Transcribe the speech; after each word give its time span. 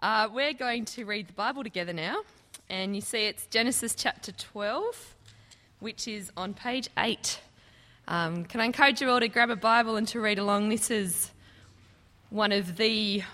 Uh, 0.00 0.28
we're 0.32 0.52
going 0.52 0.84
to 0.84 1.04
read 1.04 1.26
the 1.26 1.32
Bible 1.32 1.64
together 1.64 1.92
now, 1.92 2.22
and 2.68 2.94
you 2.94 3.00
see 3.00 3.24
it's 3.24 3.46
Genesis 3.46 3.96
chapter 3.96 4.30
12, 4.30 5.16
which 5.80 6.06
is 6.06 6.30
on 6.36 6.54
page 6.54 6.88
8. 6.96 7.40
Um, 8.06 8.44
can 8.44 8.60
I 8.60 8.64
encourage 8.64 9.00
you 9.00 9.10
all 9.10 9.18
to 9.18 9.26
grab 9.26 9.50
a 9.50 9.56
Bible 9.56 9.96
and 9.96 10.06
to 10.08 10.20
read 10.20 10.38
along? 10.38 10.68
This 10.68 10.92
is 10.92 11.32
one 12.30 12.52
of 12.52 12.76
the 12.76 13.24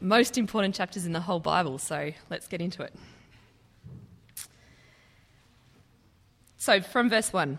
most 0.00 0.38
important 0.38 0.74
chapters 0.74 1.04
in 1.04 1.12
the 1.12 1.20
whole 1.20 1.38
Bible, 1.38 1.76
so 1.76 2.12
let's 2.30 2.48
get 2.48 2.62
into 2.62 2.82
it. 2.82 2.94
So, 6.56 6.80
from 6.80 7.10
verse 7.10 7.30
1 7.30 7.58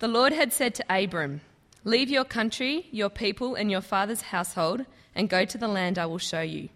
The 0.00 0.08
Lord 0.08 0.32
had 0.32 0.52
said 0.52 0.74
to 0.74 0.84
Abram, 0.90 1.42
Leave 1.84 2.10
your 2.10 2.24
country, 2.24 2.88
your 2.90 3.08
people, 3.08 3.54
and 3.54 3.70
your 3.70 3.82
father's 3.82 4.22
household, 4.22 4.84
and 5.14 5.28
go 5.28 5.44
to 5.44 5.56
the 5.56 5.68
land 5.68 5.96
I 5.96 6.06
will 6.06 6.18
show 6.18 6.40
you. 6.40 6.70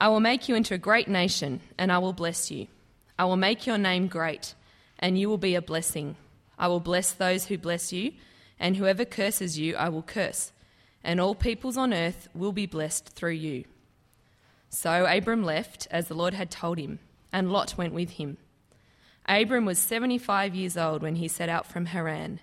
I 0.00 0.08
will 0.08 0.20
make 0.20 0.48
you 0.48 0.54
into 0.54 0.74
a 0.74 0.78
great 0.78 1.08
nation, 1.08 1.60
and 1.76 1.90
I 1.90 1.98
will 1.98 2.12
bless 2.12 2.50
you. 2.50 2.68
I 3.18 3.24
will 3.24 3.36
make 3.36 3.66
your 3.66 3.78
name 3.78 4.06
great, 4.06 4.54
and 4.98 5.18
you 5.18 5.28
will 5.28 5.38
be 5.38 5.56
a 5.56 5.62
blessing. 5.62 6.16
I 6.56 6.68
will 6.68 6.80
bless 6.80 7.12
those 7.12 7.46
who 7.46 7.58
bless 7.58 7.92
you, 7.92 8.12
and 8.60 8.76
whoever 8.76 9.04
curses 9.04 9.58
you, 9.58 9.74
I 9.74 9.88
will 9.88 10.02
curse, 10.02 10.52
and 11.02 11.20
all 11.20 11.34
peoples 11.34 11.76
on 11.76 11.92
earth 11.92 12.28
will 12.32 12.52
be 12.52 12.66
blessed 12.66 13.08
through 13.08 13.32
you. 13.32 13.64
So 14.68 15.06
Abram 15.06 15.42
left, 15.42 15.88
as 15.90 16.06
the 16.06 16.14
Lord 16.14 16.34
had 16.34 16.50
told 16.50 16.78
him, 16.78 17.00
and 17.32 17.50
Lot 17.50 17.76
went 17.76 17.92
with 17.92 18.10
him. 18.10 18.36
Abram 19.26 19.64
was 19.64 19.78
75 19.78 20.54
years 20.54 20.76
old 20.76 21.02
when 21.02 21.16
he 21.16 21.28
set 21.28 21.48
out 21.48 21.66
from 21.66 21.86
Haran. 21.86 22.40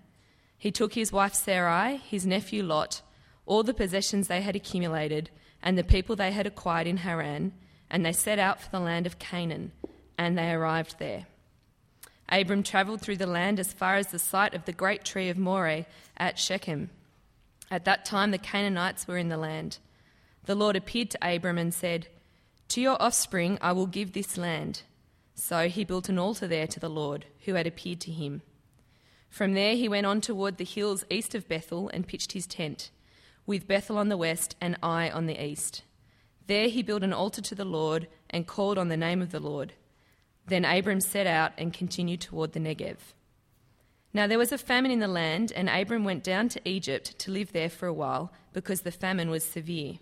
He 0.58 0.72
took 0.72 0.94
his 0.94 1.12
wife 1.12 1.34
Sarai, 1.34 1.98
his 1.98 2.26
nephew 2.26 2.64
Lot, 2.64 3.02
all 3.46 3.64
the 3.64 3.74
possessions 3.74 4.28
they 4.28 4.42
had 4.42 4.56
accumulated, 4.56 5.30
and 5.66 5.78
the 5.78 5.84
people 5.84 6.16
they 6.16 6.32
had 6.32 6.46
acquired 6.46 6.86
in 6.86 6.98
Haran, 6.98 7.52
and 7.90 8.06
they 8.06 8.14
set 8.14 8.38
out 8.38 8.62
for 8.62 8.70
the 8.70 8.80
land 8.80 9.08
of 9.08 9.18
Canaan, 9.18 9.72
and 10.16 10.38
they 10.38 10.52
arrived 10.52 11.00
there. 11.00 11.26
Abram 12.30 12.62
travelled 12.62 13.02
through 13.02 13.18
the 13.18 13.28
land 13.28 13.60
as 13.60 13.74
far 13.74 13.96
as 13.96 14.08
the 14.08 14.20
site 14.20 14.54
of 14.54 14.66
the 14.66 14.72
great 14.72 15.04
tree 15.04 15.28
of 15.28 15.38
Moreh 15.38 15.86
at 16.18 16.38
Shechem. 16.38 16.92
At 17.72 17.86
that 17.86 18.06
time, 18.06 18.30
the 18.30 18.38
Canaanites 18.38 19.08
were 19.08 19.18
in 19.18 19.30
the 19.30 19.38
land. 19.38 19.80
The 20.46 20.56
Lord 20.56 20.76
appeared 20.76 21.10
to 21.12 21.36
Abram 21.36 21.58
and 21.58 21.74
said, 21.74 22.08
To 22.70 22.82
your 22.82 23.02
offspring 23.02 23.58
I 23.60 23.72
will 23.72 23.88
give 23.88 24.14
this 24.14 24.38
land. 24.38 24.84
So 25.34 25.68
he 25.68 25.84
built 25.84 26.10
an 26.10 26.20
altar 26.20 26.48
there 26.48 26.68
to 26.68 26.80
the 26.80 26.90
Lord, 26.90 27.26
who 27.46 27.56
had 27.56 27.66
appeared 27.66 28.02
to 28.02 28.12
him. 28.12 28.44
From 29.30 29.54
there 29.54 29.76
he 29.76 29.90
went 29.90 30.06
on 30.06 30.22
toward 30.22 30.58
the 30.58 30.64
hills 30.64 31.04
east 31.10 31.34
of 31.34 31.48
Bethel 31.48 31.90
and 31.90 32.08
pitched 32.08 32.34
his 32.34 32.46
tent 32.46 32.92
with 33.46 33.68
Bethel 33.68 33.98
on 33.98 34.10
the 34.10 34.18
west 34.18 34.56
and 34.60 34.78
Ai 34.82 35.10
on 35.10 35.26
the 35.26 35.44
east. 35.44 35.84
There 36.48 36.68
he 36.68 36.84
built 36.84 37.04
an 37.04 37.14
altar 37.14 37.42
to 37.42 37.56
the 37.56 37.66
Lord 37.66 38.08
and 38.30 38.48
called 38.48 38.78
on 38.78 38.90
the 38.90 38.98
name 38.98 39.22
of 39.22 39.32
the 39.32 39.40
Lord. 39.40 39.74
Then 40.48 40.66
Abram 40.66 41.02
set 41.02 41.26
out 41.26 41.54
and 41.58 41.74
continued 41.74 42.22
toward 42.22 42.54
the 42.54 42.60
Negev. 42.60 42.98
Now 44.14 44.28
there 44.28 44.38
was 44.38 44.52
a 44.52 44.58
famine 44.58 44.92
in 44.92 45.00
the 45.00 45.08
land, 45.08 45.52
and 45.56 45.70
Abram 45.70 46.04
went 46.04 46.24
down 46.24 46.48
to 46.50 46.62
Egypt 46.70 47.18
to 47.20 47.32
live 47.32 47.52
there 47.52 47.70
for 47.70 47.88
a 47.88 47.94
while, 47.94 48.32
because 48.54 48.82
the 48.82 48.92
famine 48.92 49.30
was 49.30 49.44
severe. 49.44 49.96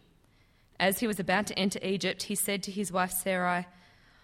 As 0.80 0.99
he 0.99 1.08
was 1.08 1.19
about 1.19 1.47
to 1.47 1.58
enter 1.58 1.80
Egypt, 1.81 2.23
he 2.23 2.36
said 2.36 2.61
to 2.64 2.71
his 2.71 2.91
wife 2.91 3.11
Sarai, 3.11 3.66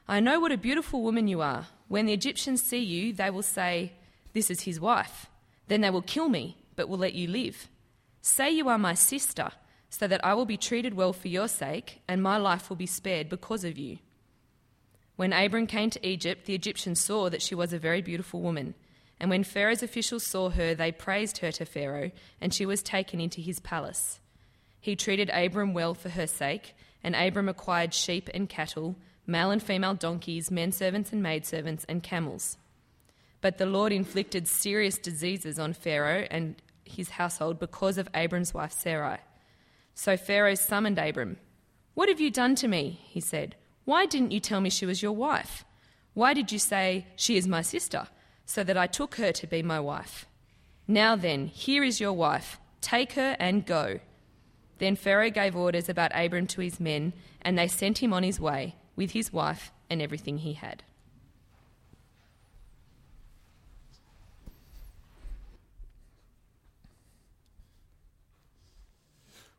I 0.08 0.20
know 0.20 0.40
what 0.40 0.52
a 0.52 0.58
beautiful 0.58 1.02
woman 1.02 1.28
you 1.28 1.42
are. 1.42 1.68
When 1.88 2.06
the 2.06 2.14
Egyptians 2.14 2.62
see 2.62 2.84
you, 2.84 3.14
they 3.14 3.30
will 3.30 3.44
say, 3.44 3.94
This 4.34 4.52
is 4.52 4.62
his 4.62 4.80
wife. 4.80 5.28
Then 5.68 5.82
they 5.82 5.90
will 5.90 6.02
kill 6.02 6.30
me, 6.30 6.58
but 6.76 6.90
will 6.90 6.98
let 6.98 7.14
you 7.14 7.28
live. 7.28 7.68
Say 8.30 8.52
you 8.52 8.70
are 8.70 8.78
my 8.78 8.94
sister, 8.94 9.50
so 9.90 10.08
that 10.08 10.24
I 10.24 10.36
will 10.36 10.46
be 10.46 10.56
treated 10.56 10.94
well 10.94 11.14
for 11.14 11.28
your 11.28 11.48
sake, 11.48 12.02
and 12.08 12.22
my 12.22 12.38
life 12.38 12.70
will 12.70 12.78
be 12.78 12.86
spared 12.86 13.28
because 13.28 13.64
of 13.64 13.78
you. 13.78 13.98
When 15.16 15.34
Abram 15.34 15.66
came 15.66 15.90
to 15.90 16.08
Egypt, 16.08 16.46
the 16.46 16.54
Egyptians 16.54 17.02
saw 17.02 17.30
that 17.30 17.42
she 17.42 17.56
was 17.56 17.74
a 17.74 17.80
very 17.80 18.04
beautiful 18.04 18.40
woman. 18.40 18.76
And 19.20 19.32
when 19.32 19.44
Pharaoh's 19.44 19.82
officials 19.82 20.28
saw 20.28 20.52
her, 20.52 20.76
they 20.76 20.92
praised 20.92 21.40
her 21.40 21.52
to 21.54 21.66
Pharaoh, 21.66 22.12
and 22.40 22.54
she 22.54 22.68
was 22.68 22.84
taken 22.84 23.20
into 23.20 23.42
his 23.42 23.60
palace. 23.60 24.20
He 24.80 24.96
treated 24.96 25.32
Abram 25.32 25.74
well 25.74 25.96
for 25.96 26.10
her 26.10 26.28
sake, 26.28 26.76
and 27.04 27.16
Abram 27.16 27.50
acquired 27.50 27.96
sheep 27.96 28.30
and 28.32 28.48
cattle, 28.48 28.96
male 29.26 29.50
and 29.50 29.62
female 29.62 29.96
donkeys, 29.96 30.52
men 30.52 30.72
servants 30.72 31.12
and 31.12 31.24
maidservants, 31.24 31.84
and 31.90 32.04
camels. 32.04 32.58
But 33.42 33.58
the 33.58 33.66
Lord 33.66 33.92
inflicted 33.92 34.48
serious 34.48 35.00
diseases 35.00 35.58
on 35.58 35.74
Pharaoh 35.74 36.28
and 36.30 36.62
his 36.92 37.10
household 37.10 37.60
because 37.60 37.98
of 37.98 38.10
Abram's 38.14 38.54
wife 38.54 38.72
Sarai. 38.72 39.18
So 39.94 40.18
Pharaoh 40.18 40.56
summoned 40.56 40.98
Abram. 40.98 41.38
What 41.94 42.10
have 42.10 42.20
you 42.20 42.32
done 42.32 42.56
to 42.56 42.68
me? 42.68 43.00
He 43.04 43.20
said. 43.20 43.56
Why 43.86 44.06
didn't 44.06 44.32
you 44.32 44.40
tell 44.40 44.62
me 44.62 44.70
she 44.70 44.86
was 44.86 45.02
your 45.02 45.12
wife? 45.12 45.66
Why 46.14 46.34
did 46.34 46.52
you 46.52 46.60
say, 46.60 47.08
She 47.16 47.38
is 47.38 47.48
my 47.48 47.62
sister, 47.62 48.08
so 48.46 48.64
that 48.64 48.78
I 48.78 48.88
took 48.88 49.16
her 49.16 49.32
to 49.32 49.48
be 49.48 49.64
my 49.64 49.80
wife? 49.80 50.26
Now 50.88 51.16
then, 51.16 51.48
here 51.48 51.84
is 51.84 52.00
your 52.00 52.14
wife. 52.14 52.60
Take 52.82 53.14
her 53.14 53.36
and 53.40 53.66
go. 53.66 54.00
Then 54.80 54.96
Pharaoh 54.96 55.30
gave 55.30 55.56
orders 55.56 55.90
about 55.90 56.12
Abram 56.16 56.48
to 56.48 56.62
his 56.62 56.80
men, 56.80 57.14
and 57.42 57.58
they 57.58 57.68
sent 57.68 58.00
him 58.00 58.14
on 58.14 58.24
his 58.24 58.40
way 58.40 58.76
with 58.96 59.12
his 59.12 59.32
wife 59.34 59.72
and 59.90 60.02
everything 60.02 60.40
he 60.40 60.54
had. 60.54 60.84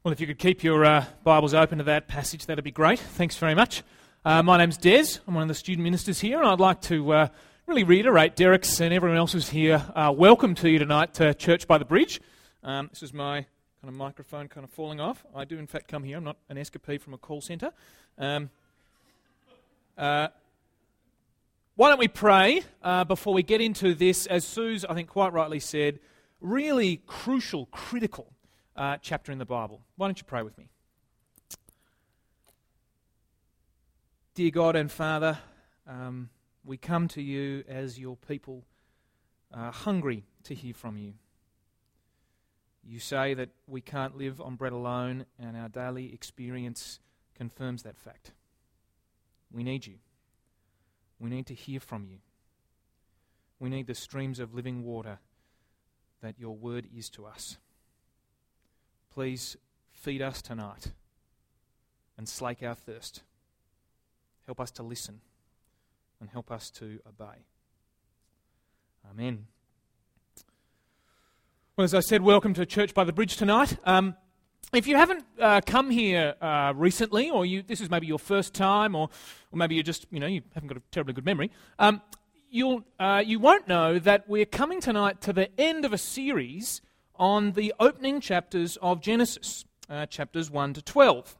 Well, 0.02 0.12
if 0.12 0.20
you 0.20 0.26
could 0.26 0.38
keep 0.38 0.64
your 0.64 0.82
uh, 0.82 1.04
Bibles 1.24 1.52
open 1.52 1.76
to 1.76 1.84
that 1.84 2.08
passage, 2.08 2.46
that'd 2.46 2.64
be 2.64 2.70
great. 2.70 2.98
Thanks 2.98 3.36
very 3.36 3.54
much. 3.54 3.82
Uh, 4.24 4.42
my 4.42 4.56
name's 4.56 4.78
Des. 4.78 5.18
I'm 5.28 5.34
one 5.34 5.42
of 5.42 5.48
the 5.48 5.54
student 5.54 5.84
ministers 5.84 6.18
here, 6.20 6.38
and 6.38 6.48
I'd 6.48 6.58
like 6.58 6.80
to 6.82 7.12
uh, 7.12 7.28
really 7.66 7.84
reiterate 7.84 8.34
Derek's 8.34 8.80
and 8.80 8.94
everyone 8.94 9.18
else 9.18 9.34
who's 9.34 9.50
here. 9.50 9.84
Uh, 9.94 10.10
welcome 10.16 10.54
to 10.54 10.70
you 10.70 10.78
tonight 10.78 11.12
to 11.14 11.34
Church 11.34 11.68
by 11.68 11.76
the 11.76 11.84
Bridge. 11.84 12.18
Um, 12.62 12.88
this 12.88 13.02
is 13.02 13.12
my 13.12 13.44
kind 13.82 13.88
of 13.88 13.92
microphone 13.92 14.48
kind 14.48 14.64
of 14.64 14.70
falling 14.70 15.00
off. 15.00 15.22
I 15.36 15.44
do, 15.44 15.58
in 15.58 15.66
fact, 15.66 15.88
come 15.88 16.02
here. 16.02 16.16
I'm 16.16 16.24
not 16.24 16.38
an 16.48 16.56
escapee 16.56 16.98
from 16.98 17.12
a 17.12 17.18
call 17.18 17.42
centre. 17.42 17.72
Um, 18.16 18.48
uh, 19.98 20.28
why 21.76 21.90
don't 21.90 21.98
we 21.98 22.08
pray 22.08 22.62
uh, 22.82 23.04
before 23.04 23.34
we 23.34 23.42
get 23.42 23.60
into 23.60 23.94
this, 23.94 24.24
as 24.28 24.46
Sue's, 24.46 24.86
I 24.86 24.94
think, 24.94 25.10
quite 25.10 25.34
rightly 25.34 25.60
said, 25.60 26.00
really 26.40 27.02
crucial, 27.06 27.66
critical 27.66 28.32
uh, 28.80 28.96
chapter 29.02 29.30
in 29.30 29.36
the 29.36 29.44
Bible. 29.44 29.82
Why 29.96 30.06
don't 30.06 30.18
you 30.18 30.24
pray 30.24 30.42
with 30.42 30.56
me? 30.56 30.70
Dear 34.34 34.50
God 34.50 34.74
and 34.74 34.90
Father, 34.90 35.38
um, 35.86 36.30
we 36.64 36.78
come 36.78 37.06
to 37.08 37.20
you 37.20 37.62
as 37.68 37.98
your 37.98 38.16
people, 38.16 38.64
uh, 39.52 39.70
hungry 39.70 40.24
to 40.44 40.54
hear 40.54 40.72
from 40.72 40.96
you. 40.96 41.12
You 42.82 43.00
say 43.00 43.34
that 43.34 43.50
we 43.66 43.82
can't 43.82 44.16
live 44.16 44.40
on 44.40 44.56
bread 44.56 44.72
alone, 44.72 45.26
and 45.38 45.58
our 45.58 45.68
daily 45.68 46.14
experience 46.14 47.00
confirms 47.34 47.82
that 47.82 47.98
fact. 47.98 48.32
We 49.52 49.62
need 49.62 49.86
you. 49.86 49.96
We 51.18 51.28
need 51.28 51.46
to 51.48 51.54
hear 51.54 51.80
from 51.80 52.06
you. 52.06 52.20
We 53.58 53.68
need 53.68 53.86
the 53.86 53.94
streams 53.94 54.40
of 54.40 54.54
living 54.54 54.84
water 54.84 55.18
that 56.22 56.38
your 56.38 56.56
word 56.56 56.86
is 56.96 57.10
to 57.10 57.26
us. 57.26 57.58
Please 59.12 59.56
feed 59.92 60.22
us 60.22 60.40
tonight 60.40 60.92
and 62.16 62.28
slake 62.28 62.62
our 62.62 62.76
thirst. 62.76 63.22
Help 64.46 64.60
us 64.60 64.70
to 64.72 64.84
listen 64.84 65.20
and 66.20 66.30
help 66.30 66.52
us 66.52 66.70
to 66.70 67.00
obey. 67.08 67.44
Amen. 69.10 69.46
Well, 71.76 71.84
as 71.84 71.92
I 71.92 72.00
said, 72.00 72.22
welcome 72.22 72.54
to 72.54 72.64
Church 72.64 72.94
by 72.94 73.02
the 73.02 73.12
Bridge 73.12 73.36
tonight. 73.36 73.76
Um, 73.84 74.14
if 74.72 74.86
you 74.86 74.96
haven't 74.96 75.24
uh, 75.40 75.60
come 75.66 75.90
here 75.90 76.36
uh, 76.40 76.72
recently, 76.76 77.30
or 77.30 77.44
you, 77.44 77.62
this 77.62 77.80
is 77.80 77.90
maybe 77.90 78.06
your 78.06 78.18
first 78.18 78.54
time, 78.54 78.94
or, 78.94 79.08
or 79.50 79.56
maybe 79.56 79.74
you 79.74 79.82
just, 79.82 80.06
you 80.12 80.20
know, 80.20 80.28
you 80.28 80.42
haven't 80.54 80.68
got 80.68 80.78
a 80.78 80.82
terribly 80.92 81.14
good 81.14 81.24
memory, 81.24 81.50
um, 81.80 82.00
you'll, 82.48 82.84
uh, 83.00 83.24
you 83.26 83.40
won't 83.40 83.66
know 83.66 83.98
that 83.98 84.28
we're 84.28 84.46
coming 84.46 84.80
tonight 84.80 85.20
to 85.22 85.32
the 85.32 85.50
end 85.60 85.84
of 85.84 85.92
a 85.92 85.98
series 85.98 86.80
on 87.20 87.52
the 87.52 87.74
opening 87.78 88.18
chapters 88.18 88.78
of 88.80 89.02
Genesis, 89.02 89.66
uh, 89.90 90.06
chapters 90.06 90.50
1 90.50 90.72
to 90.72 90.82
12. 90.82 91.36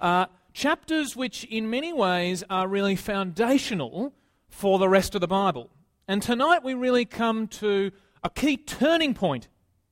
Uh, 0.00 0.26
chapters 0.54 1.16
which, 1.16 1.42
in 1.44 1.68
many 1.68 1.92
ways, 1.92 2.44
are 2.48 2.68
really 2.68 2.94
foundational 2.94 4.14
for 4.48 4.78
the 4.78 4.88
rest 4.88 5.16
of 5.16 5.20
the 5.20 5.26
Bible. 5.26 5.68
And 6.06 6.22
tonight 6.22 6.62
we 6.62 6.74
really 6.74 7.04
come 7.04 7.48
to 7.48 7.90
a 8.22 8.30
key 8.30 8.56
turning 8.56 9.14
point 9.14 9.48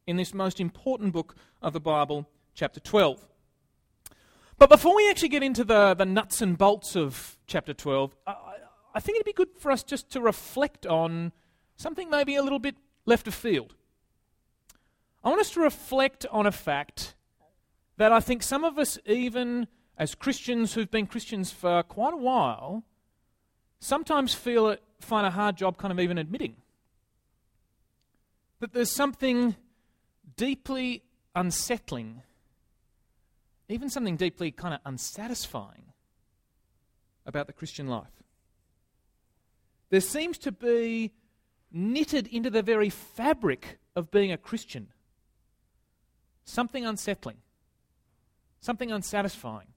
in 0.07 0.17
this 0.17 0.33
most 0.33 0.61
important 0.61 1.13
book 1.13 1.35
of 1.61 1.73
the 1.73 1.81
Bible, 1.81 2.29
chapter 2.55 2.79
12. 2.79 3.27
But 4.57 4.71
before 4.71 4.95
we 4.95 5.11
actually 5.11 5.31
get 5.31 5.43
into 5.43 5.65
the, 5.65 5.95
the 5.95 6.07
nuts 6.07 6.41
and 6.41 6.57
bolts 6.57 6.95
of 6.95 7.37
chapter 7.49 7.75
12, 7.75 8.15
I, 8.25 8.35
I 8.95 9.01
think 9.01 9.17
it'd 9.17 9.27
be 9.27 9.33
good 9.33 9.51
for 9.59 9.73
us 9.73 9.83
just 9.83 10.11
to 10.11 10.21
reflect 10.21 10.87
on 10.87 11.33
something 11.77 12.09
maybe 12.09 12.37
a 12.37 12.43
little 12.43 12.61
bit 12.61 12.77
left 13.05 13.27
of 13.27 13.35
field. 13.35 13.75
I 15.27 15.31
want 15.31 15.41
us 15.41 15.51
to 15.55 15.61
reflect 15.61 16.25
on 16.31 16.47
a 16.47 16.53
fact 16.53 17.17
that 17.97 18.13
I 18.13 18.21
think 18.21 18.45
some 18.45 18.63
of 18.63 18.79
us 18.79 18.97
even 19.07 19.67
as 19.99 20.15
Christians 20.15 20.75
who've 20.75 20.89
been 20.89 21.09
Christians 21.09 21.51
for 21.51 21.83
quite 21.83 22.15
a 22.15 22.17
while, 22.17 22.85
sometimes 23.81 24.35
feel 24.35 24.69
it, 24.69 24.85
find 25.01 25.27
a 25.27 25.33
hard 25.33 25.57
job 25.57 25.79
kind 25.79 25.91
of 25.91 25.99
even 25.99 26.17
admitting 26.17 26.55
that 28.61 28.73
there's 28.73 28.93
something 28.93 29.57
deeply 30.37 31.03
unsettling, 31.35 32.23
even 33.69 33.91
something 33.91 34.17
deeply 34.17 34.53
kind 34.53 34.75
of 34.75 34.81
unsatisfying 34.85 35.93
about 37.27 37.49
the 37.49 37.53
Christian 37.53 37.89
life. 37.89 38.23
There 39.91 40.01
seems 40.01 40.39
to 40.39 40.53
be 40.53 41.15
knitted 41.73 42.29
into 42.29 42.49
the 42.49 42.63
very 42.63 42.91
fabric 42.91 43.81
of 43.97 44.13
being 44.13 44.31
a 44.31 44.39
Christian 44.39 44.93
something 46.47 46.87
unsettling, 46.87 47.37
something 48.61 48.91
unsatisfying, 48.91 49.69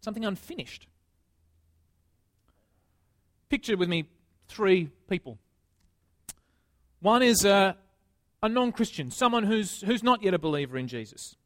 something 0.00 0.24
unfinished. 0.24 0.86
Picture 3.50 3.76
with 3.76 3.88
me 3.88 4.08
three 4.48 4.90
people. 5.08 5.38
One 7.00 7.22
is 7.22 7.44
a, 7.44 7.76
a 8.42 8.48
non 8.48 8.72
Christian, 8.72 9.10
someone 9.10 9.44
who's, 9.44 9.82
who's 9.82 10.02
not 10.02 10.22
yet 10.22 10.34
a 10.34 10.38
believer 10.38 10.78
in 10.78 10.88
Jesus. 10.88 11.36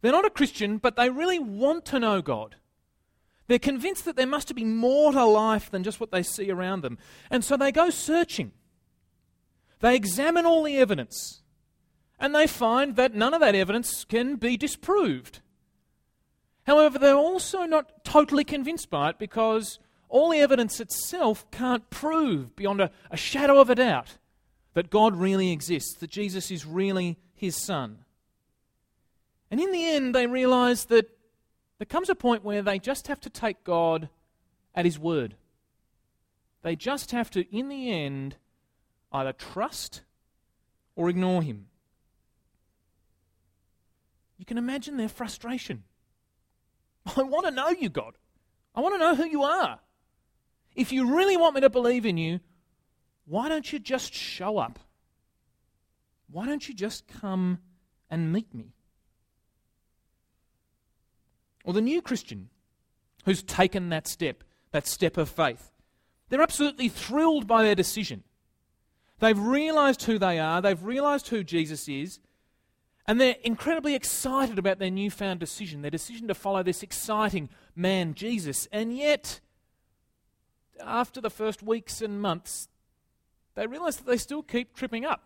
They're 0.00 0.12
not 0.12 0.26
a 0.26 0.30
Christian, 0.30 0.78
but 0.78 0.96
they 0.96 1.10
really 1.10 1.38
want 1.38 1.84
to 1.86 1.98
know 1.98 2.22
God. 2.22 2.56
They're 3.48 3.58
convinced 3.58 4.04
that 4.04 4.14
there 4.14 4.26
must 4.26 4.54
be 4.54 4.64
more 4.64 5.12
to 5.12 5.24
life 5.24 5.70
than 5.70 5.82
just 5.82 5.98
what 5.98 6.12
they 6.12 6.22
see 6.22 6.50
around 6.50 6.82
them. 6.82 6.98
And 7.30 7.42
so 7.42 7.56
they 7.56 7.72
go 7.72 7.88
searching. 7.88 8.52
They 9.80 9.96
examine 9.96 10.44
all 10.44 10.62
the 10.62 10.76
evidence. 10.76 11.42
And 12.18 12.34
they 12.34 12.46
find 12.46 12.96
that 12.96 13.14
none 13.14 13.34
of 13.34 13.40
that 13.40 13.54
evidence 13.54 14.04
can 14.04 14.36
be 14.36 14.56
disproved. 14.56 15.40
However, 16.66 16.98
they're 16.98 17.14
also 17.14 17.64
not 17.64 18.04
totally 18.04 18.44
convinced 18.44 18.90
by 18.90 19.10
it 19.10 19.18
because 19.18 19.78
all 20.08 20.30
the 20.30 20.40
evidence 20.40 20.80
itself 20.80 21.50
can't 21.50 21.88
prove 21.90 22.56
beyond 22.56 22.80
a, 22.80 22.90
a 23.10 23.16
shadow 23.16 23.60
of 23.60 23.70
a 23.70 23.74
doubt 23.74 24.18
that 24.74 24.90
God 24.90 25.16
really 25.16 25.50
exists, 25.52 25.94
that 26.00 26.10
Jesus 26.10 26.50
is 26.50 26.66
really 26.66 27.18
his 27.34 27.56
son. 27.56 28.04
And 29.50 29.60
in 29.60 29.72
the 29.72 29.88
end, 29.88 30.14
they 30.14 30.26
realize 30.26 30.86
that 30.86 31.08
there 31.78 31.86
comes 31.86 32.10
a 32.10 32.14
point 32.14 32.44
where 32.44 32.62
they 32.62 32.78
just 32.78 33.06
have 33.06 33.20
to 33.20 33.30
take 33.30 33.64
God 33.64 34.08
at 34.74 34.84
his 34.84 34.98
word. 34.98 35.36
They 36.62 36.76
just 36.76 37.12
have 37.12 37.30
to, 37.30 37.56
in 37.56 37.68
the 37.68 37.90
end, 37.90 38.36
either 39.12 39.32
trust 39.32 40.02
or 40.96 41.08
ignore 41.08 41.42
him. 41.42 41.66
You 44.38 44.44
can 44.44 44.56
imagine 44.56 44.96
their 44.96 45.08
frustration. 45.08 45.82
I 47.16 47.22
want 47.22 47.46
to 47.46 47.50
know 47.50 47.68
you, 47.68 47.90
God. 47.90 48.14
I 48.74 48.80
want 48.80 48.94
to 48.94 48.98
know 48.98 49.14
who 49.14 49.26
you 49.26 49.42
are. 49.42 49.80
If 50.74 50.92
you 50.92 51.16
really 51.16 51.36
want 51.36 51.56
me 51.56 51.60
to 51.62 51.70
believe 51.70 52.06
in 52.06 52.16
you, 52.16 52.40
why 53.26 53.48
don't 53.48 53.70
you 53.72 53.78
just 53.78 54.14
show 54.14 54.58
up? 54.58 54.78
Why 56.30 56.46
don't 56.46 56.66
you 56.68 56.74
just 56.74 57.08
come 57.08 57.58
and 58.08 58.32
meet 58.32 58.54
me? 58.54 58.72
Or 61.64 61.72
the 61.72 61.80
new 61.80 62.00
Christian 62.00 62.48
who's 63.24 63.42
taken 63.42 63.88
that 63.88 64.06
step, 64.06 64.44
that 64.70 64.86
step 64.86 65.16
of 65.16 65.28
faith. 65.28 65.72
They're 66.28 66.40
absolutely 66.40 66.88
thrilled 66.88 67.46
by 67.46 67.62
their 67.62 67.74
decision. 67.74 68.22
They've 69.18 69.38
realized 69.38 70.04
who 70.04 70.18
they 70.18 70.38
are, 70.38 70.62
they've 70.62 70.82
realized 70.82 71.28
who 71.28 71.42
Jesus 71.42 71.88
is, 71.88 72.20
and 73.08 73.18
they're 73.18 73.36
incredibly 73.42 73.94
excited 73.94 74.58
about 74.58 74.78
their 74.78 74.90
newfound 74.90 75.40
decision, 75.40 75.80
their 75.80 75.90
decision 75.90 76.28
to 76.28 76.34
follow 76.34 76.62
this 76.62 76.82
exciting 76.82 77.48
man, 77.74 78.12
Jesus. 78.12 78.68
And 78.70 78.94
yet, 78.94 79.40
after 80.84 81.18
the 81.22 81.30
first 81.30 81.62
weeks 81.62 82.02
and 82.02 82.20
months, 82.20 82.68
they 83.54 83.66
realize 83.66 83.96
that 83.96 84.06
they 84.06 84.18
still 84.18 84.42
keep 84.42 84.76
tripping 84.76 85.06
up. 85.06 85.22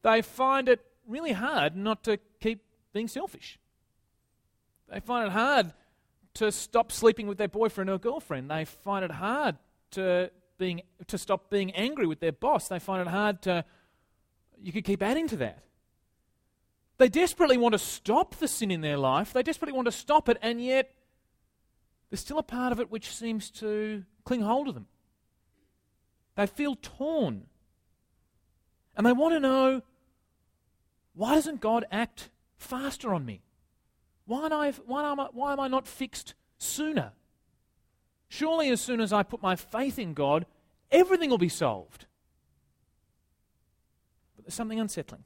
They 0.00 0.22
find 0.22 0.66
it 0.66 0.80
really 1.06 1.32
hard 1.32 1.76
not 1.76 2.02
to 2.04 2.18
keep 2.40 2.64
being 2.94 3.06
selfish. 3.06 3.58
They 4.88 5.00
find 5.00 5.26
it 5.26 5.32
hard 5.32 5.74
to 6.34 6.50
stop 6.50 6.90
sleeping 6.90 7.26
with 7.26 7.36
their 7.36 7.48
boyfriend 7.48 7.90
or 7.90 7.98
girlfriend. 7.98 8.50
They 8.50 8.64
find 8.64 9.04
it 9.04 9.10
hard 9.10 9.56
to 9.90 10.30
being 10.56 10.80
to 11.06 11.18
stop 11.18 11.50
being 11.50 11.70
angry 11.72 12.06
with 12.06 12.20
their 12.20 12.32
boss. 12.32 12.68
They 12.68 12.78
find 12.78 13.06
it 13.06 13.10
hard 13.10 13.42
to 13.42 13.66
you 14.58 14.72
could 14.72 14.84
keep 14.84 15.02
adding 15.02 15.28
to 15.28 15.36
that. 15.36 15.62
They 17.02 17.08
desperately 17.08 17.56
want 17.56 17.72
to 17.72 17.80
stop 17.80 18.36
the 18.36 18.46
sin 18.46 18.70
in 18.70 18.80
their 18.80 18.96
life. 18.96 19.32
They 19.32 19.42
desperately 19.42 19.72
want 19.72 19.86
to 19.86 19.92
stop 19.92 20.28
it, 20.28 20.38
and 20.40 20.62
yet 20.62 20.94
there's 22.08 22.20
still 22.20 22.38
a 22.38 22.44
part 22.44 22.70
of 22.70 22.78
it 22.78 22.92
which 22.92 23.10
seems 23.10 23.50
to 23.58 24.04
cling 24.24 24.42
hold 24.42 24.68
of 24.68 24.74
them. 24.74 24.86
They 26.36 26.46
feel 26.46 26.76
torn. 26.80 27.46
And 28.96 29.04
they 29.04 29.10
want 29.10 29.34
to 29.34 29.40
know 29.40 29.82
why 31.14 31.34
doesn't 31.34 31.60
God 31.60 31.86
act 31.90 32.30
faster 32.56 33.12
on 33.12 33.26
me? 33.26 33.42
Why 34.26 34.46
am 34.46 34.52
I, 34.52 34.70
why 34.86 35.10
am 35.10 35.18
I, 35.18 35.28
why 35.32 35.54
am 35.54 35.58
I 35.58 35.66
not 35.66 35.88
fixed 35.88 36.34
sooner? 36.58 37.10
Surely, 38.28 38.68
as 38.68 38.80
soon 38.80 39.00
as 39.00 39.12
I 39.12 39.24
put 39.24 39.42
my 39.42 39.56
faith 39.56 39.98
in 39.98 40.14
God, 40.14 40.46
everything 40.92 41.30
will 41.30 41.36
be 41.36 41.48
solved. 41.48 42.06
But 44.36 44.44
there's 44.44 44.54
something 44.54 44.78
unsettling. 44.78 45.24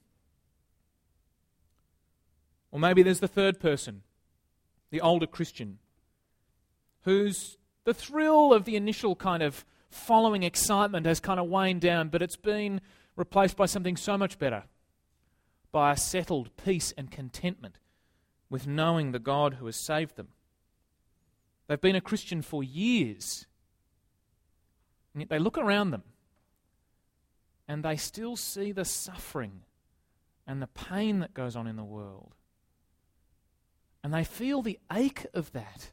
Or 2.76 2.78
maybe 2.78 3.02
there's 3.02 3.20
the 3.20 3.26
third 3.26 3.58
person, 3.58 4.02
the 4.90 5.00
older 5.00 5.26
Christian, 5.26 5.78
who's 7.04 7.56
the 7.84 7.94
thrill 7.94 8.52
of 8.52 8.66
the 8.66 8.76
initial 8.76 9.16
kind 9.16 9.42
of 9.42 9.64
following 9.88 10.42
excitement 10.42 11.06
has 11.06 11.18
kind 11.18 11.40
of 11.40 11.46
waned 11.46 11.80
down, 11.80 12.10
but 12.10 12.20
it's 12.20 12.36
been 12.36 12.82
replaced 13.16 13.56
by 13.56 13.64
something 13.64 13.96
so 13.96 14.18
much 14.18 14.38
better 14.38 14.64
by 15.72 15.90
a 15.90 15.96
settled 15.96 16.54
peace 16.62 16.92
and 16.98 17.10
contentment 17.10 17.78
with 18.50 18.66
knowing 18.66 19.12
the 19.12 19.18
God 19.18 19.54
who 19.54 19.64
has 19.64 19.76
saved 19.76 20.16
them. 20.16 20.28
They've 21.68 21.80
been 21.80 21.96
a 21.96 22.02
Christian 22.02 22.42
for 22.42 22.62
years, 22.62 23.46
and 25.14 25.22
yet 25.22 25.30
they 25.30 25.38
look 25.38 25.56
around 25.56 25.92
them 25.92 26.02
and 27.66 27.82
they 27.82 27.96
still 27.96 28.36
see 28.36 28.70
the 28.70 28.84
suffering 28.84 29.62
and 30.46 30.60
the 30.60 30.66
pain 30.66 31.20
that 31.20 31.32
goes 31.32 31.56
on 31.56 31.66
in 31.66 31.76
the 31.76 31.82
world. 31.82 32.34
And 34.06 34.14
they 34.14 34.22
feel 34.22 34.62
the 34.62 34.78
ache 34.92 35.26
of 35.34 35.50
that. 35.50 35.90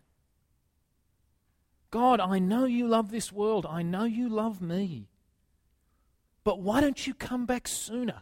God, 1.90 2.20
I 2.20 2.38
know 2.38 2.66
you 2.66 2.88
love 2.88 3.10
this 3.10 3.32
world. 3.32 3.66
I 3.68 3.82
know 3.82 4.04
you 4.04 4.30
love 4.30 4.62
me. 4.62 5.10
But 6.44 6.62
why 6.62 6.80
don't 6.80 7.08
you 7.08 7.16
come 7.16 7.48
back 7.48 7.68
sooner? 7.68 8.22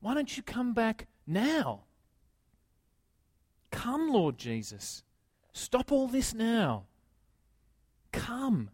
Why 0.00 0.12
don't 0.12 0.36
you 0.36 0.42
come 0.42 0.74
back 0.74 1.06
now? 1.24 1.84
Come, 3.70 4.10
Lord 4.10 4.38
Jesus. 4.38 5.04
Stop 5.52 5.92
all 5.92 6.08
this 6.08 6.34
now. 6.34 6.86
Come. 8.10 8.70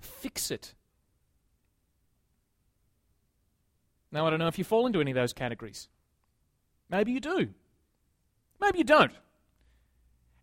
Fix 0.00 0.50
it. 0.50 0.74
Now, 4.10 4.26
I 4.26 4.30
don't 4.30 4.38
know 4.38 4.48
if 4.48 4.56
you 4.56 4.64
fall 4.64 4.86
into 4.86 5.02
any 5.02 5.10
of 5.10 5.14
those 5.14 5.34
categories. 5.34 5.90
Maybe 6.88 7.12
you 7.12 7.20
do. 7.20 7.50
Maybe 8.58 8.78
you 8.78 8.84
don't. 8.84 9.12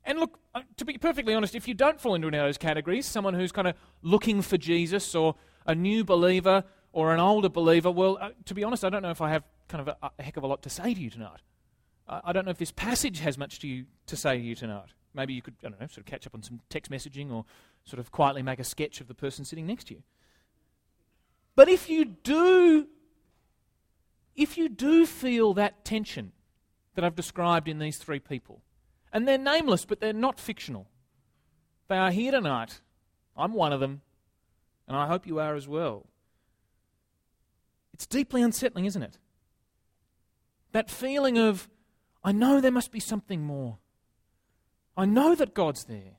And 0.09 0.19
look, 0.19 0.39
uh, 0.55 0.61
to 0.77 0.85
be 0.85 0.97
perfectly 0.97 1.35
honest, 1.35 1.53
if 1.53 1.67
you 1.67 1.75
don't 1.75 2.01
fall 2.01 2.15
into 2.15 2.27
any 2.27 2.39
of 2.39 2.43
those 2.43 2.57
categories, 2.57 3.05
someone 3.05 3.35
who's 3.35 3.51
kind 3.51 3.67
of 3.67 3.75
looking 4.01 4.41
for 4.41 4.57
Jesus 4.57 5.13
or 5.13 5.35
a 5.67 5.75
new 5.75 6.03
believer 6.03 6.63
or 6.91 7.13
an 7.13 7.19
older 7.19 7.47
believer, 7.47 7.91
well, 7.91 8.17
uh, 8.19 8.31
to 8.45 8.55
be 8.55 8.63
honest, 8.63 8.83
I 8.83 8.89
don't 8.89 9.03
know 9.03 9.11
if 9.11 9.21
I 9.21 9.29
have 9.29 9.43
kind 9.67 9.87
of 9.87 9.95
a, 10.01 10.09
a 10.17 10.23
heck 10.23 10.35
of 10.35 10.43
a 10.43 10.47
lot 10.47 10.63
to 10.63 10.69
say 10.69 10.95
to 10.95 10.99
you 10.99 11.11
tonight. 11.11 11.41
I, 12.07 12.21
I 12.23 12.33
don't 12.33 12.43
know 12.43 12.49
if 12.49 12.57
this 12.57 12.71
passage 12.71 13.19
has 13.19 13.37
much 13.37 13.59
to 13.59 13.67
you 13.67 13.85
to 14.07 14.17
say 14.17 14.39
to 14.39 14.43
you 14.43 14.55
tonight. 14.55 14.87
Maybe 15.13 15.35
you 15.35 15.43
could, 15.43 15.53
I 15.63 15.69
don't 15.69 15.79
know, 15.79 15.85
sort 15.85 15.99
of 15.99 16.05
catch 16.05 16.25
up 16.25 16.33
on 16.33 16.41
some 16.41 16.59
text 16.71 16.91
messaging 16.91 17.31
or 17.31 17.45
sort 17.85 17.99
of 17.99 18.11
quietly 18.11 18.41
make 18.41 18.59
a 18.59 18.63
sketch 18.63 19.01
of 19.01 19.07
the 19.07 19.13
person 19.13 19.45
sitting 19.45 19.67
next 19.67 19.89
to 19.89 19.93
you. 19.93 20.01
But 21.55 21.69
if 21.69 21.87
you 21.87 22.05
do, 22.05 22.87
if 24.35 24.57
you 24.57 24.69
do 24.69 25.05
feel 25.05 25.53
that 25.53 25.85
tension 25.85 26.31
that 26.95 27.05
I've 27.05 27.15
described 27.15 27.67
in 27.67 27.77
these 27.77 27.97
three 27.97 28.19
people, 28.19 28.63
and 29.11 29.27
they're 29.27 29.37
nameless, 29.37 29.85
but 29.85 29.99
they're 29.99 30.13
not 30.13 30.39
fictional. 30.39 30.87
They 31.87 31.97
are 31.97 32.11
here 32.11 32.31
tonight. 32.31 32.81
I'm 33.35 33.53
one 33.53 33.73
of 33.73 33.79
them, 33.79 34.01
and 34.87 34.95
I 34.95 35.07
hope 35.07 35.25
you 35.25 35.39
are 35.39 35.55
as 35.55 35.67
well. 35.67 36.05
It's 37.93 38.05
deeply 38.05 38.41
unsettling, 38.41 38.85
isn't 38.85 39.03
it? 39.03 39.17
That 40.71 40.89
feeling 40.89 41.37
of, 41.37 41.67
I 42.23 42.31
know 42.31 42.61
there 42.61 42.71
must 42.71 42.91
be 42.91 42.99
something 42.99 43.41
more. 43.41 43.77
I 44.95 45.05
know 45.05 45.35
that 45.35 45.53
God's 45.53 45.85
there. 45.85 46.17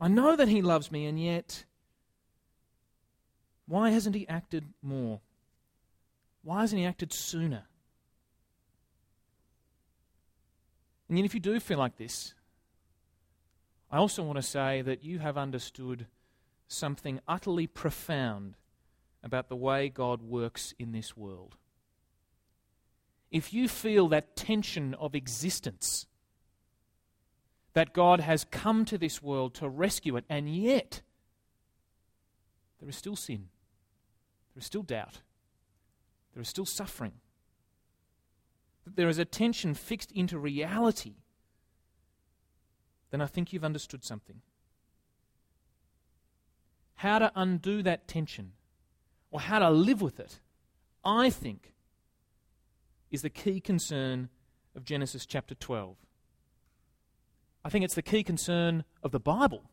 I 0.00 0.08
know 0.08 0.36
that 0.36 0.48
He 0.48 0.60
loves 0.60 0.92
me, 0.92 1.06
and 1.06 1.20
yet, 1.20 1.64
why 3.66 3.90
hasn't 3.90 4.14
He 4.14 4.28
acted 4.28 4.64
more? 4.82 5.20
Why 6.42 6.60
hasn't 6.60 6.80
He 6.80 6.86
acted 6.86 7.12
sooner? 7.12 7.64
And 11.08 11.18
yet, 11.18 11.24
if 11.24 11.34
you 11.34 11.40
do 11.40 11.60
feel 11.60 11.78
like 11.78 11.96
this, 11.96 12.34
I 13.90 13.98
also 13.98 14.22
want 14.22 14.36
to 14.36 14.42
say 14.42 14.82
that 14.82 15.04
you 15.04 15.20
have 15.20 15.38
understood 15.38 16.06
something 16.68 17.20
utterly 17.28 17.66
profound 17.66 18.56
about 19.22 19.48
the 19.48 19.56
way 19.56 19.88
God 19.88 20.22
works 20.22 20.74
in 20.78 20.92
this 20.92 21.16
world. 21.16 21.56
If 23.30 23.52
you 23.52 23.68
feel 23.68 24.08
that 24.08 24.36
tension 24.36 24.94
of 24.94 25.14
existence, 25.14 26.06
that 27.72 27.92
God 27.92 28.20
has 28.20 28.44
come 28.44 28.84
to 28.86 28.98
this 28.98 29.22
world 29.22 29.54
to 29.54 29.68
rescue 29.68 30.16
it, 30.16 30.24
and 30.28 30.48
yet 30.48 31.02
there 32.80 32.88
is 32.88 32.96
still 32.96 33.16
sin, 33.16 33.48
there 34.54 34.60
is 34.60 34.66
still 34.66 34.82
doubt, 34.82 35.20
there 36.34 36.40
is 36.40 36.48
still 36.48 36.64
suffering, 36.64 37.12
that 38.86 38.96
there 38.96 39.08
is 39.08 39.18
a 39.18 39.24
tension 39.24 39.74
fixed 39.74 40.12
into 40.12 40.38
reality, 40.38 41.16
then 43.10 43.20
I 43.20 43.26
think 43.26 43.52
you've 43.52 43.64
understood 43.64 44.04
something. 44.04 44.40
How 46.94 47.18
to 47.18 47.30
undo 47.34 47.82
that 47.82 48.08
tension 48.08 48.52
or 49.30 49.40
how 49.40 49.58
to 49.58 49.68
live 49.68 50.00
with 50.00 50.18
it, 50.18 50.40
I 51.04 51.28
think, 51.28 51.74
is 53.10 53.22
the 53.22 53.30
key 53.30 53.60
concern 53.60 54.30
of 54.74 54.84
Genesis 54.84 55.26
chapter 55.26 55.54
12. 55.54 55.96
I 57.64 57.68
think 57.68 57.84
it's 57.84 57.94
the 57.94 58.02
key 58.02 58.22
concern 58.22 58.84
of 59.02 59.10
the 59.10 59.20
Bible. 59.20 59.64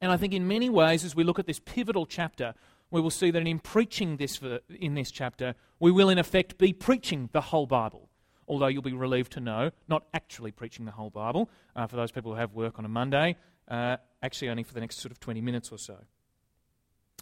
And 0.00 0.12
I 0.12 0.16
think 0.16 0.32
in 0.32 0.46
many 0.46 0.70
ways, 0.70 1.04
as 1.04 1.16
we 1.16 1.24
look 1.24 1.38
at 1.38 1.46
this 1.46 1.58
pivotal 1.58 2.06
chapter, 2.06 2.54
we 2.90 3.00
will 3.00 3.10
see 3.10 3.30
that 3.30 3.46
in 3.46 3.58
preaching 3.58 4.16
this 4.16 4.40
in 4.68 4.94
this 4.94 5.10
chapter, 5.10 5.54
we 5.80 5.90
will 5.90 6.08
in 6.08 6.18
effect 6.18 6.58
be 6.58 6.72
preaching 6.72 7.28
the 7.32 7.40
whole 7.40 7.66
Bible. 7.66 8.08
Although 8.52 8.66
you'll 8.66 8.82
be 8.82 8.92
relieved 8.92 9.32
to 9.32 9.40
know, 9.40 9.70
not 9.88 10.04
actually 10.12 10.50
preaching 10.50 10.84
the 10.84 10.90
whole 10.90 11.08
Bible. 11.08 11.48
Uh, 11.74 11.86
for 11.86 11.96
those 11.96 12.12
people 12.12 12.32
who 12.32 12.38
have 12.38 12.52
work 12.52 12.78
on 12.78 12.84
a 12.84 12.88
Monday, 12.88 13.36
uh, 13.66 13.96
actually 14.22 14.50
only 14.50 14.62
for 14.62 14.74
the 14.74 14.80
next 14.80 14.98
sort 14.98 15.10
of 15.10 15.18
20 15.20 15.40
minutes 15.40 15.72
or 15.72 15.78
so. 15.78 15.96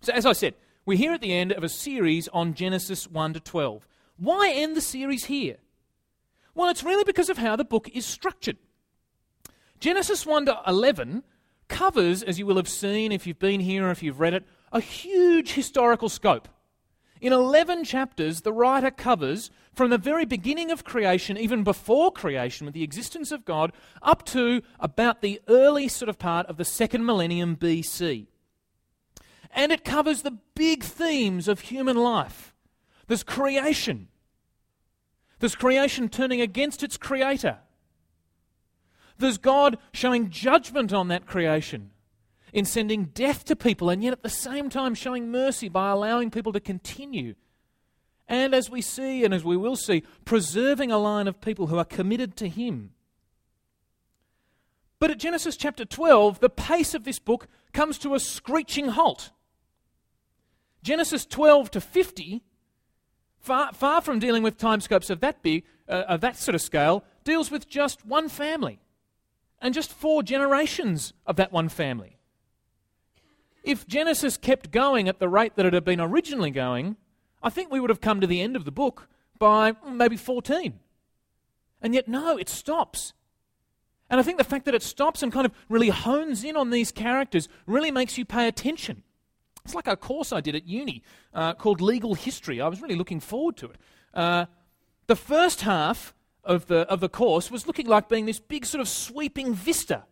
So, 0.03 0.13
as 0.13 0.27
I 0.27 0.33
said, 0.33 0.55
we're 0.85 0.99
here 0.99 1.13
at 1.13 1.21
the 1.21 1.33
end 1.33 1.53
of 1.53 1.63
a 1.63 1.69
series 1.69 2.27
on 2.33 2.55
Genesis 2.55 3.07
1 3.07 3.35
to 3.35 3.39
12. 3.39 3.87
Why 4.17 4.51
end 4.53 4.77
the 4.77 4.81
series 4.81 5.27
here? 5.27 5.59
Well, 6.57 6.69
it's 6.69 6.83
really 6.83 7.05
because 7.05 7.31
of 7.31 7.39
how 7.39 7.55
the 7.55 7.65
book 7.65 7.89
is 7.95 8.05
structured. 8.05 8.57
Genesis 9.79 10.27
1 10.27 10.47
to 10.47 10.59
11 10.67 11.23
covers, 11.69 12.25
as 12.25 12.41
you 12.41 12.45
will 12.47 12.57
have 12.57 12.69
seen 12.69 13.13
if 13.13 13.25
you've 13.25 13.39
been 13.39 13.61
here 13.61 13.87
or 13.87 13.93
if 13.93 14.03
you've 14.03 14.19
read 14.19 14.35
it, 14.35 14.43
a 14.73 14.81
huge 14.81 15.53
historical 15.53 16.09
scope. 16.09 16.49
In 17.21 17.35
11 17.35 17.85
chapters, 17.85 18.41
the 18.41 18.53
writer 18.53 18.91
covers 18.91 19.51
from 19.75 19.91
the 19.91 19.99
very 19.99 20.25
beginning 20.25 20.71
of 20.71 20.85
creation, 20.85 21.37
even 21.37 21.63
before 21.63 22.11
creation, 22.11 22.65
with 22.65 22.75
the 22.75 22.83
existence 22.83 23.31
of 23.31 23.45
God, 23.45 23.73
up 24.01 24.25
to 24.27 24.63
about 24.79 25.21
the 25.21 25.41
early 25.47 25.87
sort 25.87 26.09
of 26.09 26.19
part 26.19 26.47
of 26.47 26.57
the 26.57 26.65
second 26.65 27.05
millennium 27.05 27.57
BC. 27.57 28.27
And 29.51 29.71
it 29.71 29.85
covers 29.85 30.23
the 30.23 30.39
big 30.55 30.83
themes 30.83 31.47
of 31.47 31.61
human 31.61 31.97
life. 31.97 32.55
There's 33.07 33.23
creation. 33.23 34.09
There's 35.41 35.57
creation 35.57 36.09
turning 36.09 36.41
against 36.41 36.83
its 36.83 36.97
creator. 36.97 37.59
There's 39.19 39.37
God 39.37 39.77
showing 39.93 40.31
judgment 40.31 40.93
on 40.93 41.09
that 41.09 41.27
creation 41.27 41.91
in 42.53 42.65
sending 42.65 43.07
death 43.07 43.45
to 43.47 43.57
people, 43.57 43.91
and 43.91 44.03
yet 44.03 44.13
at 44.13 44.23
the 44.23 44.29
same 44.29 44.69
time 44.71 44.95
showing 44.95 45.31
mercy 45.31 45.69
by 45.69 45.91
allowing 45.91 46.31
people 46.31 46.53
to 46.53 46.61
continue. 46.61 47.35
And 48.29 48.55
as 48.55 48.71
we 48.71 48.81
see, 48.81 49.25
and 49.25 49.35
as 49.35 49.45
we 49.45 49.57
will 49.57 49.77
see, 49.77 50.05
preserving 50.25 50.93
a 50.93 50.99
line 50.99 51.27
of 51.27 51.41
people 51.41 51.67
who 51.67 51.79
are 51.79 51.85
committed 51.85 52.37
to 52.37 52.49
Him. 52.49 52.91
But 55.01 55.11
at 55.11 55.19
Genesis 55.19 55.57
chapter 55.57 55.85
12, 55.85 56.41
the 56.41 56.51
pace 56.51 56.95
of 56.95 57.05
this 57.05 57.19
book 57.19 57.49
comes 57.73 57.99
to 57.99 58.15
a 58.15 58.21
screeching 58.21 58.89
halt. 58.91 59.31
Genesis 60.83 61.27
12 61.27 61.71
to 61.73 61.81
50, 61.81 62.43
far, 63.39 63.73
far 63.73 64.01
from 64.01 64.19
dealing 64.19 64.43
with 64.43 64.59
timescopes 64.59 65.11
of 65.11 65.21
that 65.21 65.43
big, 65.43 65.65
uh, 65.89 66.05
of 66.07 66.21
that 66.21 66.37
sort 66.37 66.55
of 66.55 66.61
scale, 66.61 67.05
deals 67.25 67.51
with 67.51 67.69
just 67.69 68.07
one 68.07 68.29
family 68.29 68.81
and 69.61 69.75
just 69.75 69.93
four 69.93 70.23
generations 70.23 71.13
of 71.27 71.37
that 71.37 71.53
one 71.53 71.69
family. 71.69 72.20
If 73.63 73.87
Genesis 73.87 74.37
kept 74.37 74.71
going 74.71 75.09
at 75.09 75.19
the 75.19 75.29
rate 75.29 75.57
that 75.57 75.67
it 75.67 75.73
had 75.73 75.85
been 75.85 76.01
originally 76.01 76.51
going, 76.51 76.97
I 77.43 77.51
think 77.51 77.71
we 77.71 77.81
would 77.81 77.91
have 77.91 78.01
come 78.01 78.21
to 78.21 78.27
the 78.27 78.41
end 78.41 78.57
of 78.57 78.65
the 78.65 78.71
book 78.71 79.09
by 79.39 79.75
maybe 79.87 80.17
14. 80.17 80.79
And 81.83 81.95
yet, 81.95 82.09
no, 82.09 82.37
it 82.37 82.49
stops. 82.49 83.13
And 84.09 84.19
I 84.19 84.23
think 84.23 84.39
the 84.39 84.45
fact 84.45 84.65
that 84.65 84.75
it 84.75 84.83
stops 84.83 85.23
and 85.23 85.33
kind 85.33 85.47
of 85.47 85.53
really 85.69 85.89
hones 85.89 86.43
in 86.43 86.57
on 86.57 86.71
these 86.71 86.91
characters 86.91 87.49
really 87.67 87.91
makes 87.91 88.19
you 88.19 88.25
pay 88.25 88.49
attention. 88.49 89.03
It's 89.65 89.75
like 89.75 89.87
a 89.87 89.97
course 89.97 90.33
I 90.33 90.41
did 90.41 90.55
at 90.55 90.67
uni 90.67 91.03
uh, 91.33 91.55
called 91.55 91.81
Legal 91.81 92.15
History. 92.15 92.61
I 92.61 92.69
was 92.69 92.83
really 92.83 92.97
looking 92.97 93.21
forward 93.21 93.57
to 93.59 93.67
it. 93.67 93.77
Uh, 94.13 94.47
the 95.07 95.17
first 95.17 95.63
half 95.63 96.15
of 96.43 96.67
the, 96.67 96.81
of 96.89 97.01
the 97.01 97.09
course 97.09 97.51
was 97.51 97.67
looking 97.67 97.87
like 97.87 98.09
being 98.09 98.27
this 98.27 98.41
big 98.41 98.67
sort 98.67 98.81
of 98.81 98.89
sweeping 98.89 99.55
vista. 99.55 100.05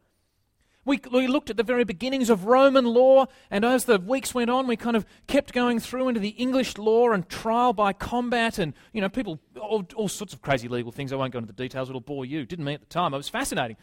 We, 0.88 0.98
we 1.12 1.26
looked 1.26 1.50
at 1.50 1.58
the 1.58 1.62
very 1.62 1.84
beginnings 1.84 2.30
of 2.30 2.46
Roman 2.46 2.86
law, 2.86 3.26
and 3.50 3.62
as 3.62 3.84
the 3.84 3.98
weeks 3.98 4.34
went 4.34 4.48
on, 4.48 4.66
we 4.66 4.74
kind 4.74 4.96
of 4.96 5.04
kept 5.26 5.52
going 5.52 5.80
through 5.80 6.08
into 6.08 6.18
the 6.18 6.30
English 6.30 6.78
law 6.78 7.10
and 7.10 7.28
trial 7.28 7.74
by 7.74 7.92
combat, 7.92 8.58
and 8.58 8.72
you 8.94 9.02
know, 9.02 9.10
people, 9.10 9.38
all, 9.60 9.86
all 9.96 10.08
sorts 10.08 10.32
of 10.32 10.40
crazy 10.40 10.66
legal 10.66 10.90
things. 10.90 11.12
I 11.12 11.16
won't 11.16 11.34
go 11.34 11.40
into 11.40 11.52
the 11.52 11.62
details; 11.62 11.90
it'll 11.90 12.00
bore 12.00 12.24
you. 12.24 12.46
Didn't 12.46 12.64
me 12.64 12.72
at 12.72 12.80
the 12.80 12.86
time. 12.86 13.12
It 13.12 13.18
was 13.18 13.28
fascinating, 13.28 13.76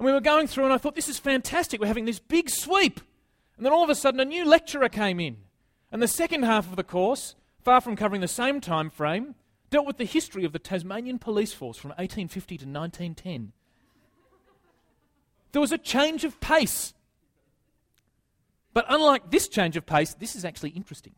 and 0.00 0.04
we 0.04 0.12
were 0.12 0.20
going 0.20 0.48
through, 0.48 0.64
and 0.64 0.72
I 0.72 0.78
thought, 0.78 0.96
this 0.96 1.08
is 1.08 1.16
fantastic. 1.16 1.80
We're 1.80 1.86
having 1.86 2.06
this 2.06 2.18
big 2.18 2.50
sweep. 2.50 3.00
And 3.56 3.64
then 3.64 3.72
all 3.72 3.84
of 3.84 3.90
a 3.90 3.94
sudden, 3.94 4.18
a 4.18 4.24
new 4.24 4.44
lecturer 4.44 4.88
came 4.88 5.20
in. 5.20 5.36
And 5.92 6.02
the 6.02 6.08
second 6.08 6.42
half 6.42 6.68
of 6.68 6.74
the 6.74 6.82
course, 6.82 7.36
far 7.60 7.80
from 7.80 7.94
covering 7.94 8.20
the 8.20 8.26
same 8.26 8.60
time 8.60 8.90
frame, 8.90 9.36
dealt 9.70 9.86
with 9.86 9.98
the 9.98 10.04
history 10.04 10.44
of 10.44 10.52
the 10.52 10.58
Tasmanian 10.58 11.20
Police 11.20 11.52
Force 11.52 11.76
from 11.76 11.90
1850 11.90 12.58
to 12.58 12.64
1910. 12.64 13.52
There 15.52 15.60
was 15.60 15.72
a 15.72 15.78
change 15.78 16.24
of 16.24 16.40
pace. 16.40 16.94
But 18.74 18.86
unlike 18.88 19.30
this 19.30 19.48
change 19.48 19.76
of 19.76 19.86
pace, 19.86 20.14
this 20.14 20.34
is 20.34 20.44
actually 20.44 20.70
interesting. 20.70 21.14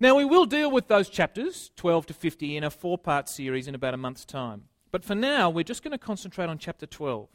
Now, 0.00 0.16
we 0.16 0.24
will 0.24 0.44
deal 0.44 0.70
with 0.70 0.88
those 0.88 1.08
chapters, 1.08 1.70
12 1.76 2.06
to 2.06 2.14
50, 2.14 2.56
in 2.56 2.64
a 2.64 2.70
four 2.70 2.98
part 2.98 3.28
series 3.28 3.68
in 3.68 3.74
about 3.74 3.94
a 3.94 3.96
month's 3.96 4.24
time. 4.24 4.64
But 4.90 5.04
for 5.04 5.14
now, 5.14 5.48
we're 5.50 5.64
just 5.64 5.82
going 5.82 5.92
to 5.92 5.98
concentrate 5.98 6.48
on 6.48 6.58
chapter 6.58 6.84
12. 6.84 7.28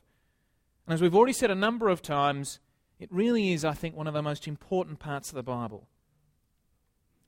And 0.86 0.94
as 0.94 1.02
we've 1.02 1.16
already 1.16 1.34
said 1.34 1.52
a 1.52 1.56
number 1.56 1.90
of 1.90 2.02
times, 2.02 2.60
it 3.00 3.10
really 3.12 3.54
is, 3.54 3.64
I 3.64 3.74
think, 3.74 3.96
one 3.96 4.08
of 4.08 4.14
the 4.14 4.22
most 4.22 4.48
important 4.48 5.00
parts 5.00 5.30
of 5.30 5.36
the 5.36 5.44
Bible. 5.44 5.88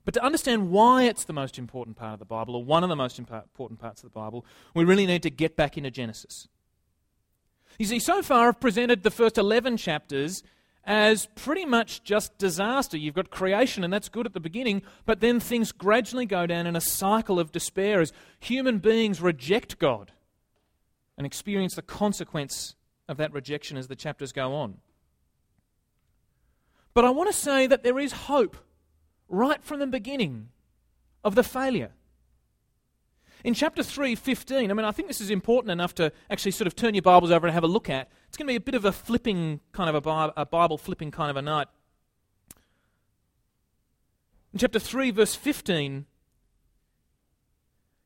But 0.04 0.14
to 0.14 0.24
understand 0.24 0.70
why 0.70 1.04
it's 1.04 1.24
the 1.24 1.32
most 1.32 1.58
important 1.58 1.96
part 1.96 2.14
of 2.14 2.18
the 2.18 2.24
Bible, 2.24 2.56
or 2.56 2.64
one 2.64 2.82
of 2.82 2.88
the 2.88 2.96
most 2.96 3.18
important 3.18 3.78
parts 3.80 4.02
of 4.02 4.12
the 4.12 4.18
Bible, 4.18 4.44
we 4.74 4.84
really 4.84 5.06
need 5.06 5.22
to 5.22 5.30
get 5.30 5.56
back 5.56 5.78
into 5.78 5.90
Genesis. 5.90 6.48
You 7.78 7.86
see, 7.86 7.98
so 7.98 8.22
far 8.22 8.48
I've 8.48 8.60
presented 8.60 9.02
the 9.02 9.10
first 9.10 9.38
11 9.38 9.76
chapters 9.76 10.42
as 10.84 11.26
pretty 11.34 11.64
much 11.64 12.02
just 12.02 12.36
disaster. 12.38 12.96
You've 12.96 13.14
got 13.14 13.30
creation, 13.30 13.84
and 13.84 13.92
that's 13.92 14.08
good 14.08 14.26
at 14.26 14.34
the 14.34 14.40
beginning, 14.40 14.82
but 15.06 15.20
then 15.20 15.38
things 15.40 15.72
gradually 15.72 16.26
go 16.26 16.46
down 16.46 16.66
in 16.66 16.76
a 16.76 16.80
cycle 16.80 17.38
of 17.38 17.52
despair 17.52 18.00
as 18.00 18.12
human 18.40 18.78
beings 18.78 19.20
reject 19.20 19.78
God 19.78 20.12
and 21.16 21.26
experience 21.26 21.74
the 21.76 21.82
consequence 21.82 22.74
of 23.08 23.16
that 23.18 23.32
rejection 23.32 23.76
as 23.76 23.88
the 23.88 23.96
chapters 23.96 24.32
go 24.32 24.54
on. 24.54 24.78
But 26.94 27.04
I 27.04 27.10
want 27.10 27.30
to 27.30 27.36
say 27.36 27.66
that 27.66 27.82
there 27.82 27.98
is 27.98 28.12
hope 28.12 28.56
right 29.28 29.62
from 29.62 29.78
the 29.80 29.86
beginning 29.86 30.48
of 31.24 31.34
the 31.34 31.42
failure. 31.42 31.92
In 33.44 33.54
chapter 33.54 33.82
3, 33.82 34.14
15, 34.14 34.70
I 34.70 34.74
mean, 34.74 34.84
I 34.84 34.92
think 34.92 35.08
this 35.08 35.20
is 35.20 35.30
important 35.30 35.72
enough 35.72 35.94
to 35.96 36.12
actually 36.30 36.52
sort 36.52 36.66
of 36.66 36.76
turn 36.76 36.94
your 36.94 37.02
Bibles 37.02 37.30
over 37.32 37.46
and 37.46 37.54
have 37.54 37.64
a 37.64 37.68
look 37.68 37.90
at. 37.90 38.08
It's 38.28 38.36
going 38.36 38.46
to 38.46 38.52
be 38.52 38.56
a 38.56 38.60
bit 38.60 38.74
of 38.74 38.84
a 38.84 38.92
flipping 38.92 39.60
kind 39.72 39.94
of 39.94 40.06
a, 40.06 40.32
a 40.36 40.46
Bible 40.46 40.78
flipping 40.78 41.10
kind 41.10 41.30
of 41.30 41.36
a 41.36 41.42
night. 41.42 41.66
In 44.52 44.58
chapter 44.58 44.78
3, 44.78 45.10
verse 45.10 45.34
15, 45.34 46.06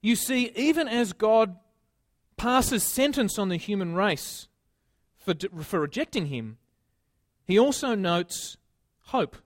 you 0.00 0.16
see, 0.16 0.52
even 0.54 0.88
as 0.88 1.12
God 1.12 1.56
passes 2.36 2.82
sentence 2.82 3.38
on 3.38 3.48
the 3.48 3.56
human 3.56 3.94
race 3.94 4.48
for, 5.18 5.34
for 5.62 5.80
rejecting 5.80 6.26
him, 6.26 6.58
he 7.44 7.58
also 7.58 7.94
notes 7.94 8.56
hope. 9.06 9.36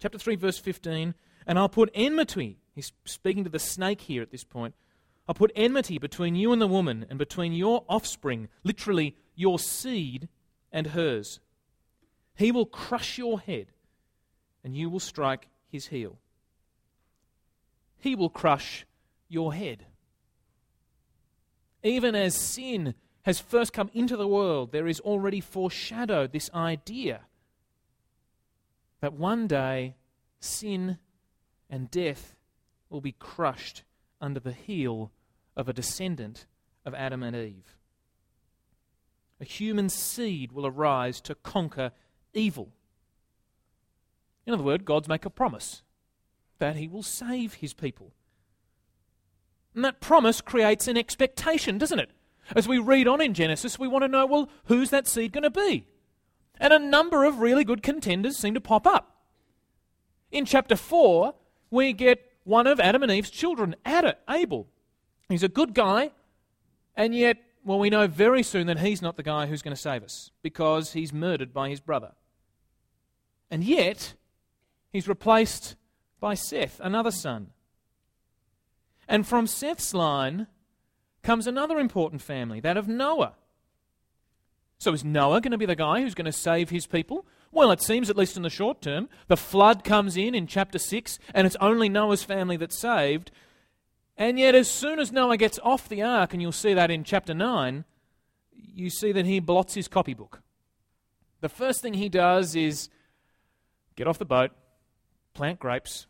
Chapter 0.00 0.18
3, 0.18 0.36
verse 0.36 0.58
15 0.58 1.14
And 1.46 1.58
I'll 1.58 1.68
put 1.68 1.90
enmity, 1.94 2.58
he's 2.78 2.92
speaking 3.04 3.44
to 3.44 3.50
the 3.50 3.58
snake 3.58 4.02
here 4.02 4.22
at 4.22 4.30
this 4.30 4.44
point. 4.44 4.74
I'll 5.28 5.34
put 5.34 5.52
enmity 5.54 5.98
between 5.98 6.34
you 6.34 6.52
and 6.52 6.62
the 6.62 6.66
woman, 6.66 7.04
and 7.10 7.18
between 7.18 7.52
your 7.52 7.84
offspring, 7.88 8.48
literally 8.64 9.16
your 9.34 9.58
seed, 9.58 10.28
and 10.72 10.88
hers. 10.88 11.40
He 12.34 12.50
will 12.50 12.66
crush 12.66 13.18
your 13.18 13.40
head, 13.40 13.66
and 14.64 14.74
you 14.74 14.88
will 14.88 15.00
strike 15.00 15.48
his 15.68 15.88
heel. 15.88 16.18
He 17.98 18.14
will 18.14 18.30
crush 18.30 18.86
your 19.28 19.52
head. 19.52 19.84
Even 21.82 22.14
as 22.14 22.34
sin 22.34 22.94
has 23.22 23.40
first 23.40 23.72
come 23.72 23.90
into 23.92 24.16
the 24.16 24.28
world, 24.28 24.72
there 24.72 24.88
is 24.88 25.00
already 25.00 25.40
foreshadowed 25.40 26.32
this 26.32 26.50
idea 26.54 27.22
that 29.00 29.12
one 29.12 29.46
day 29.46 29.94
sin 30.40 30.98
and 31.68 31.90
death 31.90 32.34
will 32.90 33.00
be 33.00 33.12
crushed 33.12 33.82
under 34.20 34.40
the 34.40 34.52
heel 34.52 35.10
of 35.56 35.68
a 35.68 35.72
descendant 35.72 36.46
of 36.84 36.94
Adam 36.94 37.22
and 37.22 37.36
Eve. 37.36 37.76
A 39.40 39.44
human 39.44 39.88
seed 39.88 40.52
will 40.52 40.66
arise 40.66 41.20
to 41.22 41.34
conquer 41.34 41.92
evil. 42.34 42.70
In 44.46 44.54
other 44.54 44.62
words, 44.62 44.84
God's 44.84 45.08
make 45.08 45.24
a 45.24 45.30
promise 45.30 45.82
that 46.58 46.76
he 46.76 46.88
will 46.88 47.02
save 47.02 47.54
his 47.54 47.72
people. 47.72 48.12
And 49.74 49.84
that 49.84 50.00
promise 50.00 50.40
creates 50.40 50.88
an 50.88 50.96
expectation, 50.96 51.78
doesn't 51.78 52.00
it? 52.00 52.10
As 52.56 52.66
we 52.66 52.78
read 52.78 53.06
on 53.06 53.20
in 53.20 53.34
Genesis, 53.34 53.78
we 53.78 53.88
want 53.88 54.02
to 54.02 54.08
know 54.08 54.26
well, 54.26 54.48
who's 54.64 54.90
that 54.90 55.06
seed 55.06 55.32
going 55.32 55.42
to 55.42 55.50
be? 55.50 55.86
And 56.58 56.72
a 56.72 56.78
number 56.78 57.24
of 57.24 57.38
really 57.38 57.62
good 57.62 57.82
contenders 57.82 58.36
seem 58.36 58.54
to 58.54 58.60
pop 58.60 58.86
up. 58.86 59.16
In 60.32 60.44
chapter 60.44 60.74
4, 60.74 61.34
we 61.70 61.92
get 61.92 62.27
one 62.48 62.66
of 62.66 62.80
Adam 62.80 63.02
and 63.02 63.12
Eve's 63.12 63.30
children, 63.30 63.76
Abel. 63.86 64.66
He's 65.28 65.42
a 65.42 65.48
good 65.48 65.74
guy, 65.74 66.12
and 66.96 67.14
yet, 67.14 67.36
well, 67.62 67.78
we 67.78 67.90
know 67.90 68.06
very 68.06 68.42
soon 68.42 68.66
that 68.68 68.78
he's 68.78 69.02
not 69.02 69.16
the 69.16 69.22
guy 69.22 69.46
who's 69.46 69.60
going 69.60 69.76
to 69.76 69.80
save 69.80 70.02
us 70.02 70.30
because 70.42 70.94
he's 70.94 71.12
murdered 71.12 71.52
by 71.52 71.68
his 71.68 71.80
brother. 71.80 72.12
And 73.50 73.62
yet, 73.62 74.14
he's 74.90 75.06
replaced 75.06 75.76
by 76.20 76.32
Seth, 76.32 76.80
another 76.82 77.10
son. 77.10 77.48
And 79.06 79.26
from 79.26 79.46
Seth's 79.46 79.92
line 79.92 80.46
comes 81.22 81.46
another 81.46 81.78
important 81.78 82.22
family, 82.22 82.60
that 82.60 82.78
of 82.78 82.88
Noah. 82.88 83.34
So 84.78 84.94
is 84.94 85.04
Noah 85.04 85.42
going 85.42 85.52
to 85.52 85.58
be 85.58 85.66
the 85.66 85.76
guy 85.76 86.00
who's 86.00 86.14
going 86.14 86.24
to 86.24 86.32
save 86.32 86.70
his 86.70 86.86
people? 86.86 87.26
Well, 87.50 87.70
it 87.70 87.80
seems, 87.80 88.10
at 88.10 88.16
least 88.16 88.36
in 88.36 88.42
the 88.42 88.50
short 88.50 88.82
term, 88.82 89.08
the 89.26 89.36
flood 89.36 89.82
comes 89.84 90.16
in 90.16 90.34
in 90.34 90.46
chapter 90.46 90.78
6, 90.78 91.18
and 91.34 91.46
it's 91.46 91.56
only 91.60 91.88
Noah's 91.88 92.22
family 92.22 92.56
that's 92.56 92.78
saved. 92.78 93.30
And 94.16 94.38
yet, 94.38 94.54
as 94.54 94.70
soon 94.70 94.98
as 94.98 95.12
Noah 95.12 95.36
gets 95.36 95.58
off 95.62 95.88
the 95.88 96.02
ark, 96.02 96.32
and 96.32 96.42
you'll 96.42 96.52
see 96.52 96.74
that 96.74 96.90
in 96.90 97.04
chapter 97.04 97.32
9, 97.32 97.84
you 98.52 98.90
see 98.90 99.12
that 99.12 99.26
he 99.26 99.40
blots 99.40 99.74
his 99.74 99.88
copybook. 99.88 100.42
The 101.40 101.48
first 101.48 101.80
thing 101.80 101.94
he 101.94 102.08
does 102.08 102.54
is 102.54 102.88
get 103.96 104.06
off 104.06 104.18
the 104.18 104.24
boat, 104.24 104.50
plant 105.34 105.60
grapes, 105.60 106.06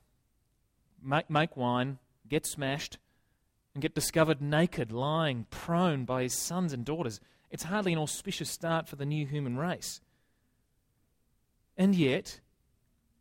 make, 1.02 1.28
make 1.30 1.57
wine, 1.57 1.99
get 2.28 2.47
smashed, 2.47 2.99
and 3.75 3.83
get 3.83 3.95
discovered 3.95 4.40
naked, 4.40 4.90
lying 4.90 5.47
prone 5.50 6.04
by 6.04 6.23
his 6.23 6.35
sons 6.35 6.73
and 6.73 6.85
daughters. 6.85 7.21
It's 7.50 7.64
hardly 7.64 7.92
an 7.92 7.99
auspicious 7.99 8.50
start 8.50 8.88
for 8.88 8.97
the 8.97 9.07
new 9.07 9.26
human 9.26 9.57
race. 9.57 10.00
And 11.78 11.94
yet, 11.94 12.40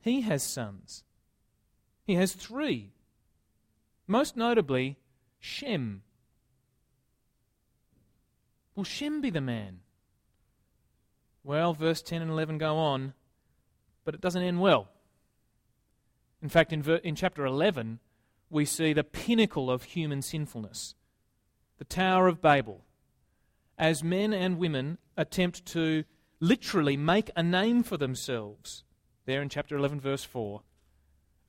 he 0.02 0.22
has 0.22 0.42
sons. 0.42 1.04
He 2.04 2.16
has 2.16 2.34
three. 2.34 2.92
Most 4.08 4.36
notably, 4.36 4.98
Shem. 5.40 6.02
Will 8.76 8.84
Shem 8.84 9.22
be 9.22 9.30
the 9.30 9.42
man? 9.42 9.82
Well, 11.44 11.74
verse 11.74 12.02
10 12.02 12.24
and 12.24 12.32
11 12.32 12.58
go 12.58 12.78
on, 12.78 13.14
but 14.04 14.16
it 14.16 14.22
doesn't 14.22 14.42
end 14.42 14.60
well. 14.60 14.90
In 16.42 16.50
fact, 16.50 16.74
in, 16.74 16.82
ver- 16.82 16.96
in 16.96 17.16
chapter 17.16 17.46
11, 17.46 18.00
we 18.50 18.66
see 18.66 18.92
the 18.92 19.04
pinnacle 19.04 19.70
of 19.70 19.84
human 19.84 20.22
sinfulness 20.22 20.96
the 21.78 21.86
Tower 21.86 22.28
of 22.28 22.42
Babel, 22.42 22.84
as 23.78 24.04
men 24.04 24.34
and 24.34 24.58
women 24.58 24.98
attempt 25.16 25.64
to 25.68 26.06
literally 26.40 26.98
make 26.98 27.30
a 27.36 27.44
name 27.44 27.84
for 27.84 27.98
themselves, 27.98 28.84
there 29.26 29.42
in 29.42 29.50
chapter 29.50 29.76
11, 29.76 30.00
verse 30.00 30.24
4, 30.24 30.62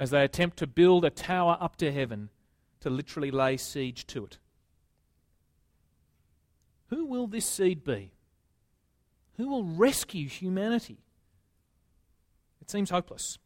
as 0.00 0.10
they 0.10 0.22
attempt 0.22 0.56
to 0.58 0.66
build 0.66 1.04
a 1.04 1.10
tower 1.10 1.56
up 1.60 1.76
to 1.76 1.92
heaven 1.92 2.30
to 2.80 2.90
literally 2.90 3.30
lay 3.30 3.56
siege 3.56 4.06
to 4.06 4.24
it. 4.24 4.38
Who 6.88 7.04
will 7.04 7.26
this 7.26 7.46
seed 7.46 7.84
be? 7.84 8.12
Who 9.36 9.48
will 9.48 9.64
rescue 9.64 10.28
humanity? 10.28 10.98
It 12.60 12.70
seems 12.70 12.90
hopeless. 12.90 13.38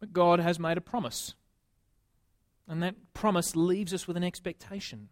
But 0.00 0.12
God 0.12 0.40
has 0.40 0.58
made 0.58 0.78
a 0.78 0.82
promise. 0.82 1.34
And 2.68 2.82
that 2.82 2.94
promise 3.14 3.56
leaves 3.56 3.92
us 3.92 4.06
with 4.06 4.16
an 4.16 4.24
expectation. 4.24 5.08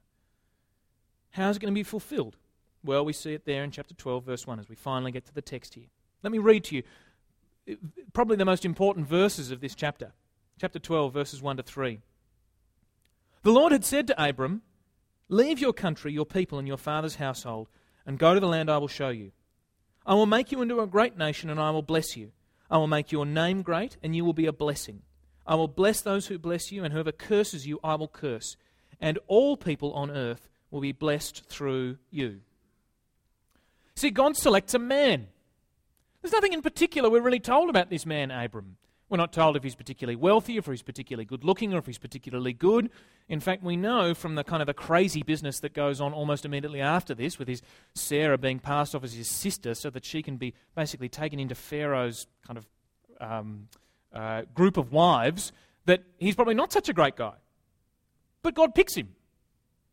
How 1.30 1.50
is 1.50 1.56
it 1.56 1.60
going 1.60 1.72
to 1.72 1.78
be 1.78 1.82
fulfilled? 1.82 2.36
Well, 2.86 3.04
we 3.04 3.12
see 3.12 3.34
it 3.34 3.44
there 3.44 3.64
in 3.64 3.72
chapter 3.72 3.94
12, 3.94 4.24
verse 4.24 4.46
1, 4.46 4.60
as 4.60 4.68
we 4.68 4.76
finally 4.76 5.10
get 5.10 5.26
to 5.26 5.34
the 5.34 5.42
text 5.42 5.74
here. 5.74 5.86
Let 6.22 6.30
me 6.30 6.38
read 6.38 6.64
to 6.64 6.76
you 6.76 6.82
uh, 7.70 7.74
probably 8.12 8.36
the 8.36 8.44
most 8.44 8.64
important 8.64 9.08
verses 9.08 9.50
of 9.50 9.60
this 9.60 9.74
chapter. 9.74 10.12
Chapter 10.60 10.78
12, 10.78 11.12
verses 11.12 11.42
1 11.42 11.56
to 11.56 11.62
3. 11.64 11.98
The 13.42 13.50
Lord 13.50 13.72
had 13.72 13.84
said 13.84 14.06
to 14.06 14.24
Abram, 14.24 14.62
Leave 15.28 15.58
your 15.58 15.72
country, 15.72 16.12
your 16.12 16.24
people, 16.24 16.58
and 16.58 16.68
your 16.68 16.76
father's 16.76 17.16
household, 17.16 17.68
and 18.06 18.20
go 18.20 18.34
to 18.34 18.40
the 18.40 18.46
land 18.46 18.70
I 18.70 18.78
will 18.78 18.88
show 18.88 19.08
you. 19.08 19.32
I 20.06 20.14
will 20.14 20.26
make 20.26 20.52
you 20.52 20.62
into 20.62 20.80
a 20.80 20.86
great 20.86 21.18
nation, 21.18 21.50
and 21.50 21.58
I 21.58 21.70
will 21.70 21.82
bless 21.82 22.16
you. 22.16 22.30
I 22.70 22.78
will 22.78 22.86
make 22.86 23.10
your 23.10 23.26
name 23.26 23.62
great, 23.62 23.96
and 24.00 24.14
you 24.14 24.24
will 24.24 24.32
be 24.32 24.46
a 24.46 24.52
blessing. 24.52 25.02
I 25.44 25.56
will 25.56 25.68
bless 25.68 26.00
those 26.00 26.28
who 26.28 26.38
bless 26.38 26.70
you, 26.70 26.84
and 26.84 26.92
whoever 26.92 27.10
curses 27.10 27.66
you, 27.66 27.80
I 27.82 27.96
will 27.96 28.08
curse. 28.08 28.56
And 29.00 29.18
all 29.26 29.56
people 29.56 29.92
on 29.92 30.12
earth 30.12 30.48
will 30.70 30.80
be 30.80 30.92
blessed 30.92 31.44
through 31.48 31.98
you. 32.10 32.40
See, 33.96 34.10
God 34.10 34.36
selects 34.36 34.74
a 34.74 34.78
man. 34.78 35.26
There's 36.20 36.32
nothing 36.32 36.52
in 36.52 36.62
particular 36.62 37.08
we're 37.08 37.22
really 37.22 37.40
told 37.40 37.70
about 37.70 37.88
this 37.88 38.04
man, 38.04 38.30
Abram. 38.30 38.76
We're 39.08 39.16
not 39.16 39.32
told 39.32 39.56
if 39.56 39.62
he's 39.62 39.76
particularly 39.76 40.16
wealthy, 40.16 40.56
or 40.56 40.58
if 40.58 40.66
he's 40.66 40.82
particularly 40.82 41.24
good 41.24 41.44
looking, 41.44 41.72
or 41.72 41.78
if 41.78 41.86
he's 41.86 41.98
particularly 41.98 42.52
good. 42.52 42.90
In 43.28 43.38
fact, 43.38 43.62
we 43.62 43.76
know 43.76 44.14
from 44.14 44.34
the 44.34 44.42
kind 44.42 44.60
of 44.60 44.66
the 44.66 44.74
crazy 44.74 45.22
business 45.22 45.60
that 45.60 45.72
goes 45.72 46.00
on 46.00 46.12
almost 46.12 46.44
immediately 46.44 46.80
after 46.80 47.14
this, 47.14 47.38
with 47.38 47.46
his 47.46 47.62
Sarah 47.94 48.36
being 48.36 48.58
passed 48.58 48.94
off 48.94 49.04
as 49.04 49.14
his 49.14 49.28
sister 49.28 49.74
so 49.74 49.90
that 49.90 50.04
she 50.04 50.22
can 50.22 50.36
be 50.36 50.54
basically 50.74 51.08
taken 51.08 51.38
into 51.38 51.54
Pharaoh's 51.54 52.26
kind 52.44 52.58
of 52.58 52.66
um, 53.20 53.68
uh, 54.12 54.42
group 54.54 54.76
of 54.76 54.90
wives, 54.90 55.52
that 55.84 56.02
he's 56.18 56.34
probably 56.34 56.54
not 56.54 56.72
such 56.72 56.88
a 56.88 56.92
great 56.92 57.14
guy. 57.14 57.34
But 58.42 58.54
God 58.54 58.74
picks 58.74 58.96
him. 58.96 59.14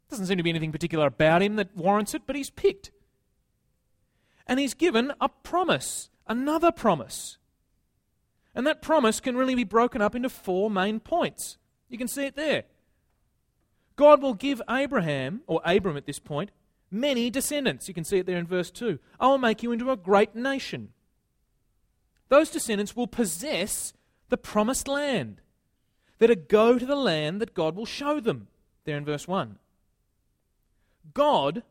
Doesn't 0.10 0.26
seem 0.26 0.38
to 0.38 0.44
be 0.44 0.50
anything 0.50 0.72
particular 0.72 1.06
about 1.06 1.44
him 1.44 1.56
that 1.58 1.78
warrants 1.78 2.16
it, 2.16 2.24
but 2.26 2.36
he's 2.36 2.50
picked. 2.50 2.92
And 4.48 4.60
he's 4.60 4.74
given 4.74 5.14
a 5.22 5.30
promise, 5.30 6.10
another 6.28 6.72
promise. 6.72 7.38
And 8.56 8.68
that 8.68 8.82
promise 8.82 9.20
can 9.20 9.38
really 9.38 9.56
be 9.56 9.64
broken 9.64 10.02
up 10.02 10.16
into 10.16 10.30
four 10.30 10.70
main 10.70 11.00
points. 11.00 11.58
You 11.90 11.98
can 11.98 12.08
see 12.08 12.26
it 12.26 12.36
there. 12.36 12.64
God 13.96 14.22
will 14.22 14.34
give 14.34 14.62
Abraham, 14.70 15.42
or 15.48 15.62
Abram 15.64 15.98
at 15.98 16.06
this 16.06 16.20
point, 16.20 16.52
many 16.90 17.30
descendants. 17.30 17.88
You 17.88 17.94
can 17.94 18.04
see 18.04 18.18
it 18.18 18.26
there 18.26 18.38
in 18.38 18.48
verse 18.48 18.72
2. 18.72 19.00
I 19.20 19.28
will 19.28 19.38
make 19.38 19.64
you 19.64 19.72
into 19.72 19.92
a 19.92 19.98
great 19.98 20.36
nation. 20.36 20.90
Those 22.30 22.50
descendants 22.50 22.96
will 22.96 23.08
possess 23.08 23.94
the 24.30 24.38
promised 24.38 24.88
land. 24.88 25.42
They're 26.18 26.28
to 26.28 26.36
go 26.36 26.80
to 26.80 26.86
the 26.86 26.96
land 26.96 27.42
that 27.42 27.54
God 27.54 27.76
will 27.76 27.86
show 27.86 28.20
them. 28.20 28.48
There 28.86 28.98
in 28.98 29.06
verse 29.06 29.28
1. 29.28 29.58
God 31.14 31.64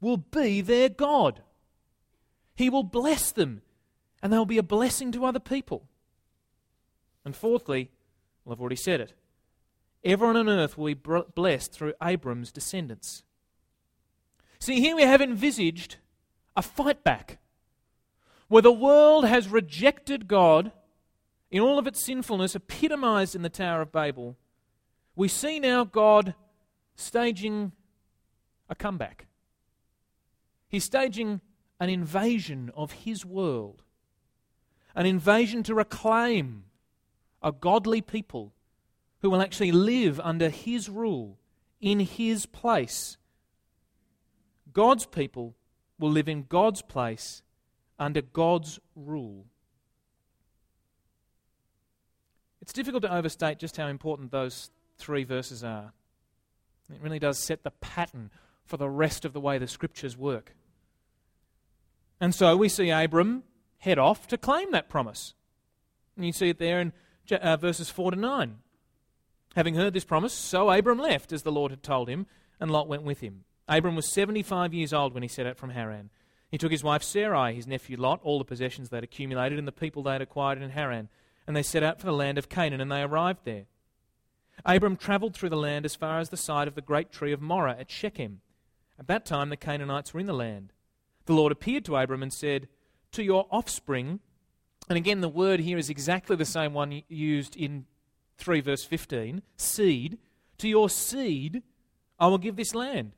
will 0.00 0.18
be 0.18 0.60
their 0.60 0.88
God. 0.88 1.42
He 2.60 2.68
will 2.68 2.82
bless 2.82 3.32
them, 3.32 3.62
and 4.22 4.30
they'll 4.30 4.44
be 4.44 4.58
a 4.58 4.62
blessing 4.62 5.12
to 5.12 5.24
other 5.24 5.38
people. 5.40 5.88
And 7.24 7.34
fourthly, 7.34 7.90
well, 8.44 8.52
I've 8.52 8.60
already 8.60 8.76
said 8.76 9.00
it, 9.00 9.14
everyone 10.04 10.36
on 10.36 10.46
earth 10.46 10.76
will 10.76 10.94
be 10.94 11.22
blessed 11.34 11.72
through 11.72 11.94
Abram's 12.02 12.52
descendants. 12.52 13.22
See, 14.58 14.78
here 14.78 14.94
we 14.94 15.04
have 15.04 15.22
envisaged 15.22 15.96
a 16.54 16.60
fight 16.60 17.02
back 17.02 17.38
where 18.48 18.60
the 18.60 18.70
world 18.70 19.24
has 19.24 19.48
rejected 19.48 20.28
God 20.28 20.70
in 21.50 21.62
all 21.62 21.78
of 21.78 21.86
its 21.86 22.04
sinfulness, 22.04 22.54
epitomized 22.54 23.34
in 23.34 23.40
the 23.40 23.48
Tower 23.48 23.80
of 23.80 23.90
Babel. 23.90 24.36
We 25.16 25.28
see 25.28 25.60
now 25.60 25.84
God 25.84 26.34
staging 26.94 27.72
a 28.68 28.74
comeback. 28.74 29.28
He's 30.68 30.84
staging 30.84 31.40
an 31.80 31.88
invasion 31.88 32.70
of 32.76 32.92
his 32.92 33.24
world, 33.24 33.82
an 34.94 35.06
invasion 35.06 35.62
to 35.64 35.74
reclaim 35.74 36.64
a 37.42 37.50
godly 37.50 38.02
people 38.02 38.52
who 39.22 39.30
will 39.30 39.40
actually 39.40 39.72
live 39.72 40.20
under 40.20 40.50
his 40.50 40.88
rule 40.88 41.38
in 41.80 42.00
his 42.00 42.44
place. 42.46 43.16
God's 44.72 45.06
people 45.06 45.54
will 45.98 46.10
live 46.10 46.28
in 46.28 46.44
God's 46.48 46.82
place 46.82 47.42
under 47.98 48.20
God's 48.22 48.78
rule. 48.94 49.46
It's 52.62 52.72
difficult 52.72 53.02
to 53.02 53.14
overstate 53.14 53.58
just 53.58 53.76
how 53.76 53.88
important 53.88 54.30
those 54.30 54.70
three 54.98 55.24
verses 55.24 55.64
are. 55.64 55.92
It 56.92 57.00
really 57.00 57.18
does 57.18 57.38
set 57.38 57.62
the 57.62 57.70
pattern 57.70 58.30
for 58.64 58.76
the 58.76 58.88
rest 58.88 59.24
of 59.24 59.32
the 59.32 59.40
way 59.40 59.58
the 59.58 59.66
scriptures 59.66 60.16
work. 60.16 60.54
And 62.20 62.34
so 62.34 62.56
we 62.56 62.68
see 62.68 62.90
Abram 62.90 63.44
head 63.78 63.98
off 63.98 64.26
to 64.28 64.36
claim 64.36 64.70
that 64.72 64.88
promise. 64.88 65.34
And 66.16 66.26
you 66.26 66.32
see 66.32 66.50
it 66.50 66.58
there 66.58 66.80
in 66.80 66.92
uh, 67.32 67.56
verses 67.56 67.88
4 67.88 68.12
to 68.12 68.16
9. 68.16 68.58
Having 69.56 69.74
heard 69.74 69.94
this 69.94 70.04
promise, 70.04 70.32
so 70.32 70.70
Abram 70.70 70.98
left 70.98 71.32
as 71.32 71.42
the 71.42 71.52
Lord 71.52 71.72
had 71.72 71.82
told 71.82 72.08
him, 72.08 72.26
and 72.60 72.70
Lot 72.70 72.88
went 72.88 73.02
with 73.02 73.20
him. 73.20 73.44
Abram 73.66 73.96
was 73.96 74.06
75 74.06 74.74
years 74.74 74.92
old 74.92 75.14
when 75.14 75.22
he 75.22 75.28
set 75.28 75.46
out 75.46 75.56
from 75.56 75.70
Haran. 75.70 76.10
He 76.50 76.58
took 76.58 76.72
his 76.72 76.84
wife 76.84 77.02
Sarai, 77.02 77.54
his 77.54 77.66
nephew 77.66 77.96
Lot, 77.96 78.20
all 78.22 78.38
the 78.38 78.44
possessions 78.44 78.88
they 78.88 78.96
had 78.96 79.04
accumulated, 79.04 79.58
and 79.58 79.66
the 79.66 79.72
people 79.72 80.02
they 80.02 80.12
had 80.12 80.22
acquired 80.22 80.60
in 80.60 80.70
Haran, 80.70 81.08
and 81.46 81.56
they 81.56 81.62
set 81.62 81.82
out 81.82 82.00
for 82.00 82.06
the 82.06 82.12
land 82.12 82.38
of 82.38 82.48
Canaan, 82.48 82.80
and 82.80 82.92
they 82.92 83.02
arrived 83.02 83.40
there. 83.44 83.66
Abram 84.64 84.96
travelled 84.96 85.34
through 85.34 85.48
the 85.48 85.56
land 85.56 85.84
as 85.84 85.94
far 85.94 86.18
as 86.18 86.28
the 86.28 86.36
site 86.36 86.68
of 86.68 86.74
the 86.74 86.82
great 86.82 87.10
tree 87.10 87.32
of 87.32 87.40
Moreh 87.40 87.76
at 87.78 87.90
Shechem. 87.90 88.40
At 88.98 89.06
that 89.06 89.24
time, 89.24 89.48
the 89.48 89.56
Canaanites 89.56 90.12
were 90.12 90.20
in 90.20 90.26
the 90.26 90.32
land. 90.34 90.72
The 91.26 91.34
Lord 91.34 91.52
appeared 91.52 91.84
to 91.86 91.96
Abram 91.96 92.22
and 92.22 92.32
said, 92.32 92.68
To 93.12 93.22
your 93.22 93.46
offspring, 93.50 94.20
and 94.88 94.96
again, 94.96 95.20
the 95.20 95.28
word 95.28 95.60
here 95.60 95.78
is 95.78 95.90
exactly 95.90 96.36
the 96.36 96.44
same 96.44 96.74
one 96.74 97.02
used 97.08 97.56
in 97.56 97.86
3 98.38 98.60
verse 98.60 98.84
15 98.84 99.42
seed, 99.56 100.18
to 100.58 100.68
your 100.68 100.88
seed 100.90 101.62
I 102.18 102.26
will 102.26 102.38
give 102.38 102.56
this 102.56 102.74
land. 102.74 103.12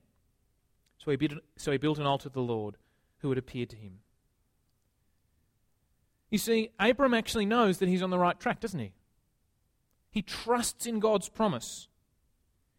So 0.99 1.11
he, 1.11 1.17
built, 1.17 1.41
so 1.57 1.73
he 1.73 1.79
built 1.79 1.99
an 1.99 2.07
altar 2.07 2.29
to 2.29 2.35
the 2.35 2.41
Lord 2.41 2.77
who 3.19 3.29
had 3.29 3.39
appeared 3.39 3.71
to 3.71 3.77
him. 3.77 3.99
You 6.31 6.39
see, 6.39 6.71
Abram 6.79 7.15
actually 7.15 7.47
knows 7.47 7.79
that 7.79 7.89
he's 7.89 8.03
on 8.03 8.11
the 8.11 8.19
right 8.19 8.39
track, 8.39 8.61
doesn't 8.61 8.79
he? 8.79 8.93
He 10.11 10.23
trusts 10.23 10.87
in 10.87 11.01
God's 11.01 11.29
promise. 11.29 11.89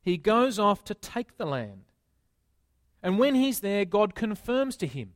He 0.01 0.17
goes 0.17 0.57
off 0.57 0.83
to 0.85 0.93
take 0.93 1.37
the 1.37 1.45
land. 1.45 1.83
And 3.03 3.19
when 3.19 3.35
he's 3.35 3.59
there, 3.59 3.83
God 3.83 4.15
confirms 4.15 4.77
to 4.77 4.87
him, 4.87 5.11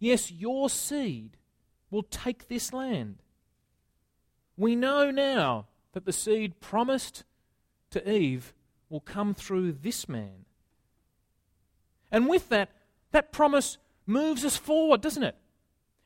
Yes, 0.00 0.32
your 0.32 0.68
seed 0.68 1.36
will 1.88 2.02
take 2.02 2.48
this 2.48 2.72
land. 2.72 3.22
We 4.56 4.74
know 4.74 5.12
now 5.12 5.66
that 5.92 6.04
the 6.04 6.12
seed 6.12 6.60
promised 6.60 7.22
to 7.90 8.10
Eve 8.10 8.52
will 8.90 9.00
come 9.00 9.32
through 9.32 9.72
this 9.72 10.08
man. 10.08 10.44
And 12.10 12.28
with 12.28 12.48
that, 12.48 12.70
that 13.12 13.30
promise 13.30 13.78
moves 14.06 14.44
us 14.44 14.56
forward, 14.56 15.00
doesn't 15.00 15.22
it? 15.22 15.36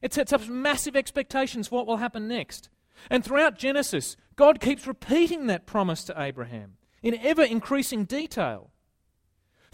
It 0.03 0.13
sets 0.13 0.33
up 0.33 0.47
massive 0.47 0.95
expectations 0.95 1.69
for 1.69 1.77
what 1.77 1.87
will 1.87 1.97
happen 1.97 2.29
next. 2.29 2.69
And 3.11 3.25
throughout 3.25 3.59
Genesis, 3.59 4.17
God 4.37 4.61
keeps 4.61 4.87
repeating 4.87 5.47
that 5.47 5.67
promise 5.67 6.05
to 6.05 6.21
Abraham 6.21 6.77
in 7.03 7.19
ever 7.19 7.43
increasing 7.43 8.05
detail. 8.05 8.71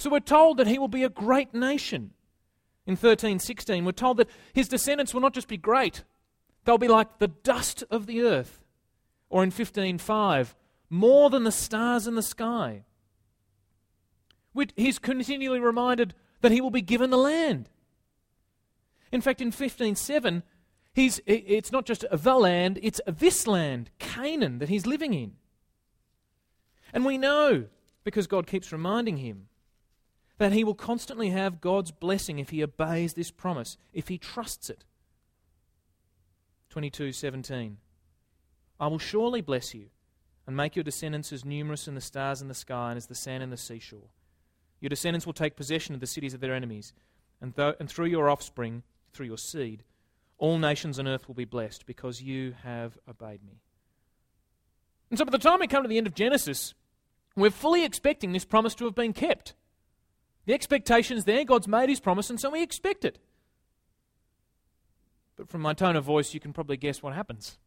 So 0.02 0.10
we're 0.10 0.18
told 0.18 0.56
that 0.56 0.66
he 0.66 0.80
will 0.80 0.88
be 0.88 1.04
a 1.04 1.08
great 1.08 1.54
nation. 1.54 2.10
In 2.88 2.94
1316, 2.94 3.84
we're 3.84 3.92
told 3.92 4.16
that 4.16 4.28
his 4.52 4.66
descendants 4.66 5.14
will 5.14 5.20
not 5.20 5.32
just 5.32 5.46
be 5.46 5.56
great, 5.56 6.02
they'll 6.64 6.76
be 6.76 6.88
like 6.88 7.20
the 7.20 7.28
dust 7.28 7.84
of 7.88 8.06
the 8.06 8.20
earth. 8.22 8.64
Or 9.30 9.44
in 9.44 9.52
15:5, 9.52 10.56
more 10.90 11.30
than 11.30 11.44
the 11.44 11.52
stars 11.52 12.08
in 12.08 12.16
the 12.16 12.22
sky. 12.22 12.82
He's 14.74 14.98
continually 14.98 15.60
reminded 15.60 16.14
that 16.40 16.50
he 16.50 16.60
will 16.60 16.72
be 16.72 16.82
given 16.82 17.10
the 17.10 17.16
land. 17.16 17.70
In 19.12 19.20
fact, 19.20 19.40
in 19.40 19.52
15:7, 19.52 20.42
he's 20.92 21.20
it's 21.26 21.70
not 21.70 21.86
just 21.86 22.04
the 22.10 22.34
land, 22.34 22.80
it's 22.82 23.00
this 23.06 23.46
land, 23.46 23.92
Canaan, 24.00 24.58
that 24.58 24.68
he's 24.68 24.84
living 24.84 25.14
in. 25.14 25.36
And 26.92 27.04
we 27.04 27.18
know 27.18 27.68
because 28.02 28.26
God 28.26 28.48
keeps 28.48 28.72
reminding 28.72 29.18
him 29.18 29.46
that 30.42 30.52
he 30.52 30.64
will 30.64 30.74
constantly 30.74 31.30
have 31.30 31.60
God's 31.60 31.92
blessing 31.92 32.40
if 32.40 32.50
he 32.50 32.64
obeys 32.64 33.14
this 33.14 33.30
promise, 33.30 33.78
if 33.92 34.08
he 34.08 34.18
trusts 34.18 34.68
it. 34.68 34.84
22:17 36.68 37.76
I 38.80 38.88
will 38.88 38.98
surely 38.98 39.40
bless 39.40 39.72
you 39.72 39.90
and 40.44 40.56
make 40.56 40.74
your 40.74 40.82
descendants 40.82 41.32
as 41.32 41.44
numerous 41.44 41.86
as 41.86 41.94
the 41.94 42.00
stars 42.00 42.42
in 42.42 42.48
the 42.48 42.54
sky 42.54 42.90
and 42.90 42.96
as 42.96 43.06
the 43.06 43.14
sand 43.14 43.44
in 43.44 43.50
the 43.50 43.56
seashore. 43.56 44.08
Your 44.80 44.88
descendants 44.88 45.26
will 45.26 45.32
take 45.32 45.54
possession 45.54 45.94
of 45.94 46.00
the 46.00 46.08
cities 46.08 46.34
of 46.34 46.40
their 46.40 46.54
enemies, 46.54 46.92
and, 47.40 47.56
and 47.56 47.88
through 47.88 48.06
your 48.06 48.28
offspring, 48.28 48.82
through 49.12 49.26
your 49.26 49.38
seed, 49.38 49.84
all 50.38 50.58
nations 50.58 50.98
on 50.98 51.06
earth 51.06 51.28
will 51.28 51.36
be 51.36 51.44
blessed 51.44 51.86
because 51.86 52.20
you 52.20 52.56
have 52.64 52.98
obeyed 53.08 53.44
me. 53.44 53.60
And 55.08 55.18
so 55.20 55.24
by 55.24 55.30
the 55.30 55.38
time 55.38 55.60
we 55.60 55.68
come 55.68 55.84
to 55.84 55.88
the 55.88 55.98
end 55.98 56.08
of 56.08 56.16
Genesis, 56.16 56.74
we're 57.36 57.52
fully 57.52 57.84
expecting 57.84 58.32
this 58.32 58.44
promise 58.44 58.74
to 58.74 58.86
have 58.86 58.96
been 58.96 59.12
kept. 59.12 59.54
The 60.44 60.54
expectation's 60.54 61.24
there, 61.24 61.44
God's 61.44 61.68
made 61.68 61.88
his 61.88 62.00
promise, 62.00 62.30
and 62.30 62.40
so 62.40 62.50
we 62.50 62.62
expect 62.62 63.04
it. 63.04 63.18
But 65.36 65.48
from 65.48 65.60
my 65.60 65.72
tone 65.72 65.96
of 65.96 66.04
voice, 66.04 66.34
you 66.34 66.40
can 66.40 66.52
probably 66.52 66.76
guess 66.76 67.02
what 67.02 67.14
happens. 67.14 67.58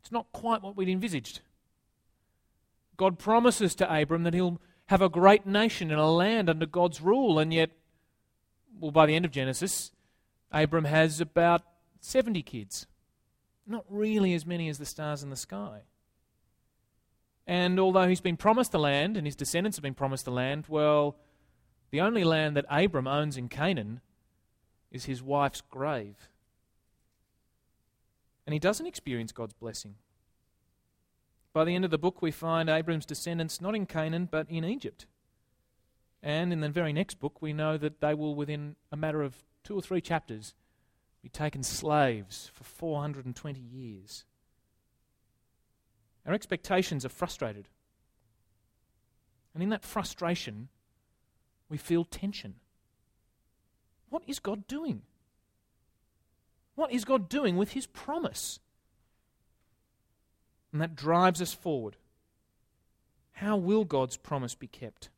It's 0.00 0.12
not 0.12 0.32
quite 0.32 0.62
what 0.62 0.76
we'd 0.76 0.88
envisaged. 0.88 1.40
God 2.96 3.18
promises 3.18 3.74
to 3.76 3.94
Abram 3.94 4.24
that 4.24 4.34
he'll 4.34 4.60
have 4.86 5.02
a 5.02 5.08
great 5.08 5.46
nation 5.46 5.90
and 5.90 6.00
a 6.00 6.06
land 6.06 6.48
under 6.48 6.66
God's 6.66 7.00
rule, 7.00 7.38
and 7.38 7.52
yet, 7.52 7.70
well, 8.80 8.90
by 8.90 9.06
the 9.06 9.14
end 9.14 9.24
of 9.24 9.30
Genesis, 9.30 9.92
Abram 10.50 10.84
has 10.84 11.20
about 11.20 11.62
70 12.00 12.42
kids. 12.42 12.86
Not 13.66 13.84
really 13.88 14.32
as 14.32 14.46
many 14.46 14.68
as 14.68 14.78
the 14.78 14.86
stars 14.86 15.22
in 15.22 15.28
the 15.28 15.36
sky. 15.36 15.82
And 17.48 17.80
although 17.80 18.06
he's 18.06 18.20
been 18.20 18.36
promised 18.36 18.72
the 18.72 18.78
land 18.78 19.16
and 19.16 19.26
his 19.26 19.34
descendants 19.34 19.78
have 19.78 19.82
been 19.82 19.94
promised 19.94 20.26
the 20.26 20.30
land, 20.30 20.66
well, 20.68 21.16
the 21.90 22.02
only 22.02 22.22
land 22.22 22.54
that 22.58 22.66
Abram 22.68 23.08
owns 23.08 23.38
in 23.38 23.48
Canaan 23.48 24.02
is 24.92 25.06
his 25.06 25.22
wife's 25.22 25.62
grave. 25.62 26.28
And 28.46 28.52
he 28.52 28.58
doesn't 28.58 28.86
experience 28.86 29.32
God's 29.32 29.54
blessing. 29.54 29.94
By 31.54 31.64
the 31.64 31.74
end 31.74 31.86
of 31.86 31.90
the 31.90 31.96
book, 31.96 32.20
we 32.20 32.30
find 32.30 32.68
Abram's 32.68 33.06
descendants 33.06 33.62
not 33.62 33.74
in 33.74 33.86
Canaan, 33.86 34.28
but 34.30 34.46
in 34.50 34.62
Egypt. 34.62 35.06
And 36.22 36.52
in 36.52 36.60
the 36.60 36.68
very 36.68 36.92
next 36.92 37.18
book, 37.18 37.40
we 37.40 37.54
know 37.54 37.78
that 37.78 38.02
they 38.02 38.12
will, 38.12 38.34
within 38.34 38.76
a 38.92 38.96
matter 38.96 39.22
of 39.22 39.34
two 39.64 39.74
or 39.74 39.80
three 39.80 40.02
chapters, 40.02 40.54
be 41.22 41.30
taken 41.30 41.62
slaves 41.62 42.50
for 42.52 42.64
420 42.64 43.58
years. 43.58 44.24
Our 46.28 46.34
expectations 46.34 47.06
are 47.06 47.08
frustrated. 47.08 47.68
And 49.54 49.62
in 49.62 49.70
that 49.70 49.82
frustration, 49.82 50.68
we 51.70 51.78
feel 51.78 52.04
tension. 52.04 52.56
What 54.10 54.22
is 54.26 54.38
God 54.38 54.66
doing? 54.66 55.02
What 56.74 56.92
is 56.92 57.06
God 57.06 57.30
doing 57.30 57.56
with 57.56 57.72
His 57.72 57.86
promise? 57.86 58.60
And 60.70 60.82
that 60.82 60.94
drives 60.94 61.40
us 61.40 61.54
forward. 61.54 61.96
How 63.32 63.56
will 63.56 63.86
God's 63.86 64.18
promise 64.18 64.54
be 64.54 64.66
kept? 64.66 65.08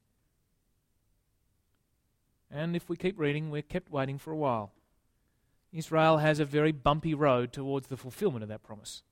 And 2.53 2.77
if 2.77 2.89
we 2.89 2.97
keep 2.97 3.19
reading, 3.19 3.51
we're 3.51 3.63
kept 3.63 3.91
waiting 3.91 4.19
for 4.19 4.31
a 4.31 4.37
while. 4.37 4.71
Israel 5.73 6.19
has 6.19 6.39
a 6.39 6.45
very 6.45 6.73
bumpy 6.73 7.15
road 7.15 7.53
towards 7.53 7.89
the 7.89 7.97
fulfillment 7.97 8.45
of 8.45 8.49
that 8.49 8.63
promise. 8.63 9.03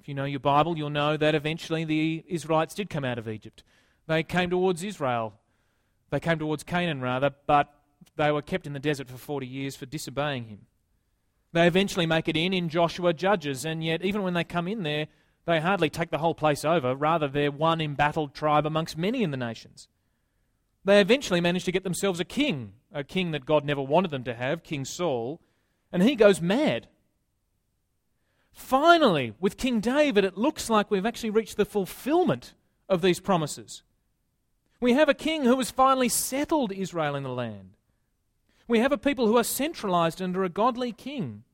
If 0.00 0.06
you 0.08 0.14
know 0.14 0.24
your 0.24 0.40
Bible, 0.40 0.78
you'll 0.78 0.90
know 0.90 1.16
that 1.16 1.34
eventually 1.34 1.84
the 1.84 2.24
Israelites 2.28 2.74
did 2.74 2.88
come 2.88 3.04
out 3.04 3.18
of 3.18 3.28
Egypt. 3.28 3.64
They 4.06 4.22
came 4.22 4.50
towards 4.50 4.82
Israel. 4.82 5.34
They 6.10 6.20
came 6.20 6.38
towards 6.38 6.62
Canaan, 6.62 7.00
rather, 7.00 7.30
but 7.46 7.74
they 8.16 8.30
were 8.30 8.42
kept 8.42 8.66
in 8.66 8.72
the 8.72 8.78
desert 8.78 9.08
for 9.08 9.18
40 9.18 9.46
years 9.46 9.76
for 9.76 9.86
disobeying 9.86 10.44
him. 10.44 10.60
They 11.52 11.66
eventually 11.66 12.06
make 12.06 12.28
it 12.28 12.36
in 12.36 12.52
in 12.52 12.68
Joshua 12.68 13.12
Judges, 13.12 13.64
and 13.64 13.82
yet, 13.82 14.04
even 14.04 14.22
when 14.22 14.34
they 14.34 14.44
come 14.44 14.68
in 14.68 14.82
there, 14.82 15.08
they 15.46 15.60
hardly 15.60 15.90
take 15.90 16.10
the 16.10 16.18
whole 16.18 16.34
place 16.34 16.64
over. 16.64 16.94
Rather, 16.94 17.26
they're 17.26 17.50
one 17.50 17.80
embattled 17.80 18.34
tribe 18.34 18.66
amongst 18.66 18.98
many 18.98 19.22
in 19.22 19.30
the 19.30 19.36
nations. 19.36 19.88
They 20.84 21.00
eventually 21.00 21.40
manage 21.40 21.64
to 21.64 21.72
get 21.72 21.84
themselves 21.84 22.20
a 22.20 22.24
king, 22.24 22.72
a 22.92 23.02
king 23.02 23.32
that 23.32 23.46
God 23.46 23.64
never 23.64 23.82
wanted 23.82 24.10
them 24.10 24.24
to 24.24 24.34
have, 24.34 24.62
King 24.62 24.84
Saul, 24.84 25.40
and 25.90 26.02
he 26.02 26.14
goes 26.14 26.40
mad. 26.40 26.88
Finally, 28.58 29.32
with 29.38 29.56
King 29.56 29.78
David, 29.80 30.24
it 30.24 30.36
looks 30.36 30.68
like 30.68 30.90
we've 30.90 31.06
actually 31.06 31.30
reached 31.30 31.56
the 31.56 31.64
fulfillment 31.64 32.54
of 32.88 33.00
these 33.00 33.20
promises. 33.20 33.82
We 34.80 34.92
have 34.94 35.08
a 35.08 35.14
king 35.14 35.44
who 35.44 35.56
has 35.58 35.70
finally 35.70 36.08
settled 36.08 36.72
Israel 36.72 37.14
in 37.14 37.22
the 37.22 37.30
land. 37.30 37.76
We 38.66 38.80
have 38.80 38.90
a 38.90 38.98
people 38.98 39.28
who 39.28 39.38
are 39.38 39.44
centralized 39.44 40.20
under 40.20 40.42
a 40.42 40.50
godly 40.50 40.92
king. 40.92 41.44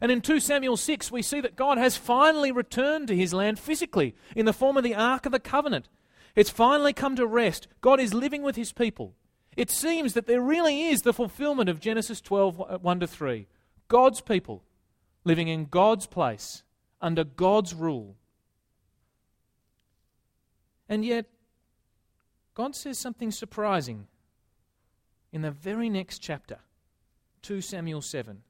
And 0.00 0.10
in 0.10 0.22
2 0.22 0.40
Samuel 0.40 0.78
6, 0.78 1.12
we 1.12 1.20
see 1.20 1.40
that 1.42 1.54
God 1.54 1.76
has 1.76 1.98
finally 1.98 2.50
returned 2.50 3.06
to 3.08 3.16
his 3.16 3.34
land 3.34 3.58
physically 3.58 4.16
in 4.34 4.46
the 4.46 4.54
form 4.54 4.78
of 4.78 4.82
the 4.82 4.94
Ark 4.94 5.26
of 5.26 5.32
the 5.32 5.38
Covenant. 5.38 5.88
It's 6.34 6.50
finally 6.50 6.94
come 6.94 7.14
to 7.16 7.26
rest. 7.26 7.68
God 7.82 8.00
is 8.00 8.14
living 8.14 8.42
with 8.42 8.56
his 8.56 8.72
people. 8.72 9.14
It 9.54 9.70
seems 9.70 10.14
that 10.14 10.26
there 10.26 10.40
really 10.40 10.88
is 10.88 11.02
the 11.02 11.12
fulfillment 11.12 11.68
of 11.68 11.78
Genesis 11.78 12.22
12 12.22 12.60
uh, 12.60 12.78
1 12.78 13.00
to 13.00 13.06
3. 13.06 13.46
God's 13.86 14.22
people 14.22 14.64
living 15.24 15.48
in 15.48 15.66
God's 15.66 16.06
place, 16.06 16.62
under 17.00 17.24
God's 17.24 17.74
rule. 17.74 18.16
And 20.88 21.04
yet, 21.04 21.26
God 22.54 22.74
says 22.74 22.98
something 22.98 23.30
surprising 23.30 24.06
in 25.32 25.42
the 25.42 25.50
very 25.50 25.88
next 25.88 26.18
chapter, 26.18 26.58
2 27.42 27.60
Samuel 27.60 28.02
7. 28.02 28.42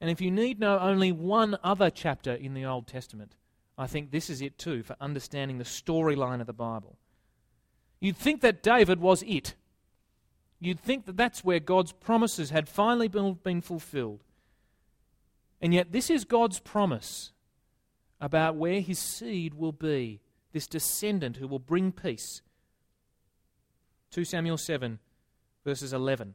And 0.00 0.10
if 0.10 0.20
you 0.20 0.30
need 0.30 0.60
know 0.60 0.78
only 0.78 1.12
one 1.12 1.56
other 1.62 1.88
chapter 1.88 2.32
in 2.32 2.54
the 2.54 2.64
Old 2.64 2.86
Testament, 2.86 3.36
I 3.78 3.86
think 3.86 4.10
this 4.10 4.28
is 4.28 4.42
it 4.42 4.58
too 4.58 4.82
for 4.82 4.96
understanding 5.00 5.58
the 5.58 5.64
storyline 5.64 6.40
of 6.40 6.46
the 6.46 6.52
Bible. 6.52 6.98
You'd 8.00 8.16
think 8.16 8.40
that 8.42 8.62
David 8.62 9.00
was 9.00 9.22
it. 9.22 9.54
You'd 10.60 10.80
think 10.80 11.06
that 11.06 11.16
that's 11.16 11.44
where 11.44 11.60
God's 11.60 11.92
promises 11.92 12.50
had 12.50 12.68
finally 12.68 13.08
been, 13.08 13.34
been 13.34 13.60
fulfilled. 13.60 14.24
And 15.64 15.72
yet, 15.72 15.92
this 15.92 16.10
is 16.10 16.26
God's 16.26 16.60
promise 16.60 17.32
about 18.20 18.54
where 18.54 18.82
his 18.82 18.98
seed 18.98 19.54
will 19.54 19.72
be, 19.72 20.20
this 20.52 20.66
descendant 20.66 21.38
who 21.38 21.48
will 21.48 21.58
bring 21.58 21.90
peace. 21.90 22.42
2 24.10 24.26
Samuel 24.26 24.58
7, 24.58 24.98
verses 25.64 25.94
11. 25.94 26.34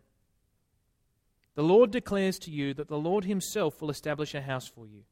The 1.53 1.61
Lord 1.61 1.91
declares 1.91 2.39
to 2.39 2.49
you 2.49 2.73
that 2.73 2.87
the 2.87 2.97
Lord 2.97 3.25
himself 3.25 3.79
will 3.79 3.91
establish 3.91 4.33
a 4.33 4.41
house 4.41 4.67
for 4.67 4.87
you. 4.87 5.03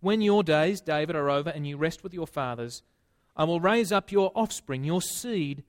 When 0.00 0.20
your 0.20 0.42
days, 0.42 0.82
David, 0.82 1.16
are 1.16 1.30
over 1.30 1.48
and 1.48 1.66
you 1.66 1.78
rest 1.78 2.04
with 2.04 2.12
your 2.12 2.26
fathers, 2.26 2.82
I 3.34 3.44
will 3.44 3.60
raise 3.60 3.90
up 3.90 4.12
your 4.12 4.30
offspring, 4.34 4.84
your 4.84 5.00
seed, 5.00 5.64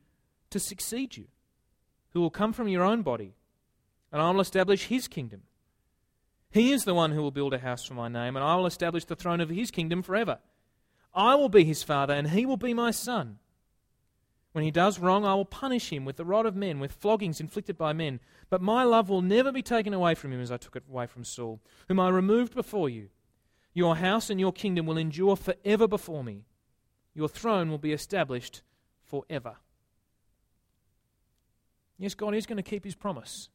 to 0.49 0.59
succeed 0.59 1.15
you, 1.15 1.27
who 2.09 2.19
will 2.19 2.29
come 2.29 2.51
from 2.51 2.67
your 2.67 2.83
own 2.83 3.03
body, 3.03 3.35
and 4.11 4.21
I 4.21 4.29
will 4.31 4.41
establish 4.41 4.87
his 4.87 5.07
kingdom. 5.07 5.43
He 6.55 6.71
is 6.71 6.85
the 6.85 6.93
one 6.93 7.11
who 7.11 7.21
will 7.21 7.31
build 7.31 7.53
a 7.53 7.59
house 7.59 7.83
for 7.83 7.95
my 7.95 8.07
name, 8.07 8.37
and 8.37 8.45
I 8.45 8.55
will 8.55 8.65
establish 8.65 9.03
the 9.03 9.17
throne 9.17 9.41
of 9.41 9.49
his 9.49 9.71
kingdom 9.71 10.01
forever. 10.01 10.39
I 11.13 11.35
will 11.35 11.49
be 11.49 11.65
his 11.65 11.83
father, 11.83 12.13
and 12.13 12.29
he 12.29 12.45
will 12.45 12.55
be 12.55 12.73
my 12.73 12.91
son. 12.91 13.39
When 14.53 14.63
he 14.63 14.71
does 14.71 14.97
wrong, 14.97 15.25
I 15.25 15.35
will 15.35 15.43
punish 15.43 15.91
him 15.91 16.05
with 16.05 16.15
the 16.15 16.23
rod 16.23 16.45
of 16.45 16.55
men, 16.55 16.79
with 16.79 16.93
floggings 16.93 17.41
inflicted 17.41 17.77
by 17.77 17.91
men. 17.91 18.21
But 18.49 18.61
my 18.61 18.83
love 18.83 19.09
will 19.09 19.21
never 19.21 19.51
be 19.51 19.61
taken 19.61 19.93
away 19.93 20.15
from 20.15 20.31
him 20.31 20.39
as 20.39 20.49
I 20.49 20.55
took 20.55 20.77
it 20.77 20.83
away 20.89 21.07
from 21.07 21.25
Saul, 21.25 21.59
whom 21.89 21.99
I 21.99 22.07
removed 22.07 22.55
before 22.55 22.87
you. 22.87 23.09
Your 23.73 23.97
house 23.97 24.29
and 24.29 24.39
your 24.39 24.53
kingdom 24.53 24.85
will 24.85 24.97
endure 24.97 25.35
forever 25.35 25.89
before 25.89 26.23
me. 26.23 26.45
Your 27.13 27.27
throne 27.27 27.69
will 27.69 27.79
be 27.79 27.91
established 27.91 28.61
forever. 29.03 29.57
Yes, 31.97 32.13
God 32.13 32.33
is 32.33 32.45
going 32.45 32.63
to 32.63 32.63
keep 32.63 32.85
his 32.85 32.95
promise. 32.95 33.49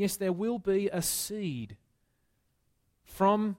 Yes, 0.00 0.16
there 0.16 0.32
will 0.32 0.58
be 0.58 0.88
a 0.90 1.02
seed 1.02 1.76
from 3.04 3.58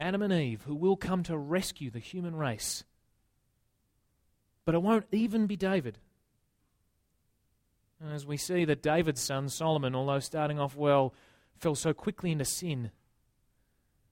Adam 0.00 0.20
and 0.20 0.32
Eve 0.32 0.64
who 0.66 0.74
will 0.74 0.96
come 0.96 1.22
to 1.22 1.38
rescue 1.38 1.92
the 1.92 2.00
human 2.00 2.34
race. 2.34 2.82
But 4.64 4.74
it 4.74 4.82
won't 4.82 5.06
even 5.12 5.46
be 5.46 5.54
David. 5.54 5.98
And 8.00 8.12
as 8.12 8.26
we 8.26 8.36
see 8.36 8.64
that 8.64 8.82
David's 8.82 9.20
son 9.20 9.48
Solomon, 9.48 9.94
although 9.94 10.18
starting 10.18 10.58
off 10.58 10.74
well, 10.74 11.14
fell 11.54 11.76
so 11.76 11.94
quickly 11.94 12.32
into 12.32 12.44
sin. 12.44 12.90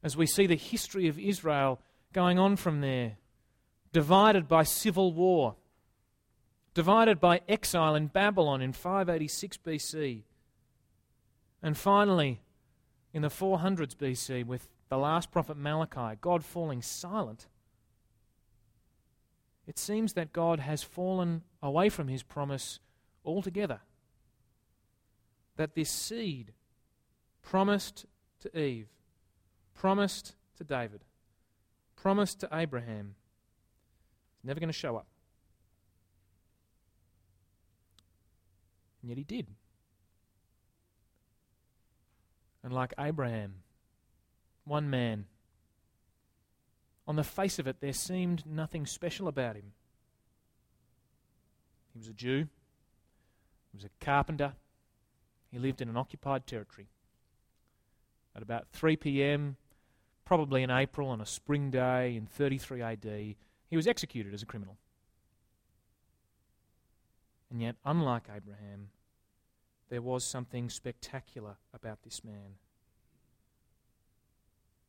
As 0.00 0.16
we 0.16 0.26
see 0.26 0.46
the 0.46 0.54
history 0.54 1.08
of 1.08 1.18
Israel 1.18 1.80
going 2.12 2.38
on 2.38 2.54
from 2.54 2.82
there, 2.82 3.16
divided 3.92 4.46
by 4.46 4.62
civil 4.62 5.12
war, 5.12 5.56
divided 6.72 7.18
by 7.18 7.40
exile 7.48 7.96
in 7.96 8.06
Babylon 8.06 8.62
in 8.62 8.72
586 8.72 9.56
BC, 9.56 10.22
and 11.64 11.78
finally, 11.78 12.42
in 13.14 13.22
the 13.22 13.28
400s 13.28 13.96
BC, 13.96 14.44
with 14.44 14.68
the 14.90 14.98
last 14.98 15.30
prophet 15.30 15.56
Malachi, 15.56 16.18
God 16.20 16.44
falling 16.44 16.82
silent. 16.82 17.46
It 19.66 19.78
seems 19.78 20.12
that 20.12 20.34
God 20.34 20.60
has 20.60 20.82
fallen 20.82 21.40
away 21.62 21.88
from 21.88 22.08
his 22.08 22.22
promise 22.22 22.80
altogether. 23.24 23.80
That 25.56 25.74
this 25.74 25.88
seed 25.88 26.52
promised 27.40 28.04
to 28.40 28.58
Eve, 28.58 28.88
promised 29.72 30.34
to 30.58 30.64
David, 30.64 31.00
promised 31.96 32.40
to 32.40 32.48
Abraham, 32.52 33.14
is 34.38 34.44
never 34.44 34.60
going 34.60 34.68
to 34.68 34.74
show 34.74 34.96
up. 34.96 35.06
And 39.00 39.08
yet 39.08 39.16
he 39.16 39.24
did. 39.24 39.46
And 42.64 42.72
like 42.72 42.94
Abraham, 42.98 43.56
one 44.64 44.88
man, 44.88 45.26
on 47.06 47.16
the 47.16 47.22
face 47.22 47.58
of 47.58 47.66
it, 47.66 47.76
there 47.80 47.92
seemed 47.92 48.46
nothing 48.46 48.86
special 48.86 49.28
about 49.28 49.56
him. 49.56 49.72
He 51.92 51.98
was 51.98 52.08
a 52.08 52.14
Jew, 52.14 52.48
he 53.70 53.76
was 53.76 53.84
a 53.84 54.04
carpenter, 54.04 54.54
he 55.52 55.58
lived 55.58 55.82
in 55.82 55.90
an 55.90 55.98
occupied 55.98 56.46
territory. 56.46 56.88
At 58.34 58.42
about 58.42 58.66
3 58.72 58.96
p.m., 58.96 59.56
probably 60.24 60.62
in 60.62 60.70
April 60.70 61.10
on 61.10 61.20
a 61.20 61.26
spring 61.26 61.70
day 61.70 62.16
in 62.16 62.24
33 62.24 62.80
AD, 62.80 63.04
he 63.04 63.76
was 63.76 63.86
executed 63.86 64.32
as 64.32 64.42
a 64.42 64.46
criminal. 64.46 64.78
And 67.50 67.60
yet, 67.60 67.76
unlike 67.84 68.24
Abraham, 68.34 68.88
there 69.88 70.02
was 70.02 70.24
something 70.24 70.70
spectacular 70.70 71.56
about 71.72 72.02
this 72.02 72.24
man. 72.24 72.56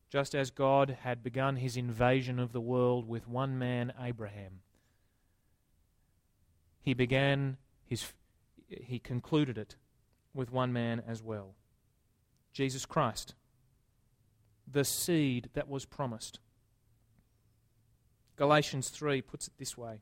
Just 0.09 0.33
as 0.33 0.49
God 0.49 0.97
had 1.01 1.23
begun 1.23 1.57
his 1.57 1.75
invasion 1.75 2.39
of 2.39 2.53
the 2.53 2.61
world 2.61 3.07
with 3.07 3.27
one 3.27 3.57
man, 3.57 3.91
Abraham, 3.99 4.61
he 6.79 6.93
began 6.93 7.57
his, 7.83 8.13
he 8.69 8.99
concluded 8.99 9.57
it 9.57 9.75
with 10.33 10.51
one 10.51 10.71
man 10.71 11.01
as 11.05 11.21
well 11.21 11.55
Jesus 12.53 12.85
Christ, 12.85 13.35
the 14.65 14.85
seed 14.85 15.49
that 15.55 15.67
was 15.67 15.85
promised. 15.85 16.39
Galatians 18.37 18.89
3 18.89 19.21
puts 19.21 19.47
it 19.47 19.53
this 19.57 19.77
way. 19.77 19.99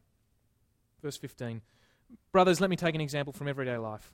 Verse 1.02 1.18
15. 1.18 1.62
Brothers, 2.32 2.62
let 2.62 2.70
me 2.70 2.76
take 2.76 2.94
an 2.94 3.02
example 3.02 3.34
from 3.34 3.48
everyday 3.48 3.78
life. 3.78 4.14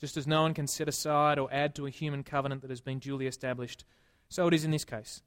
Just 0.00 0.16
as 0.16 0.26
no 0.26 0.42
one 0.42 0.54
can 0.54 0.66
set 0.66 0.88
aside 0.88 1.38
or 1.38 1.52
add 1.52 1.74
to 1.74 1.86
a 1.86 1.90
human 1.90 2.24
covenant 2.24 2.62
that 2.62 2.70
has 2.70 2.80
been 2.80 2.98
duly 2.98 3.26
established, 3.26 3.84
so 4.28 4.46
it 4.46 4.54
is 4.54 4.64
in 4.64 4.70
this 4.70 4.84
case. 4.84 5.22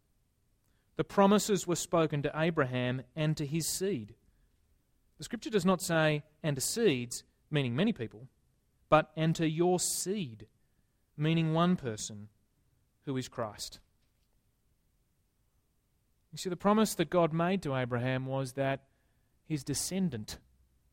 The 0.96 1.04
promises 1.04 1.68
were 1.68 1.76
spoken 1.76 2.22
to 2.24 2.32
Abraham 2.36 3.04
and 3.16 3.38
to 3.38 3.46
his 3.46 3.68
seed. 3.68 4.16
The 5.18 5.24
scripture 5.24 5.50
does 5.50 5.66
not 5.66 5.82
say, 5.82 6.24
and 6.42 6.56
to 6.56 6.62
seeds, 6.62 7.24
meaning 7.52 7.76
many 7.76 7.94
people, 7.94 8.28
but 8.90 9.12
and 9.16 9.36
to 9.36 9.48
your 9.48 9.80
seed, 9.80 10.48
meaning 11.16 11.54
one 11.54 11.76
person, 11.76 12.30
who 13.06 13.16
is 13.18 13.28
Christ. 13.28 13.80
You 16.32 16.38
see, 16.38 16.50
the 16.50 16.56
promise 16.56 16.96
that 16.96 17.12
God 17.12 17.32
made 17.32 17.62
to 17.62 17.76
Abraham 17.76 18.26
was 18.26 18.54
that 18.54 18.84
his 19.46 19.64
descendant 19.64 20.40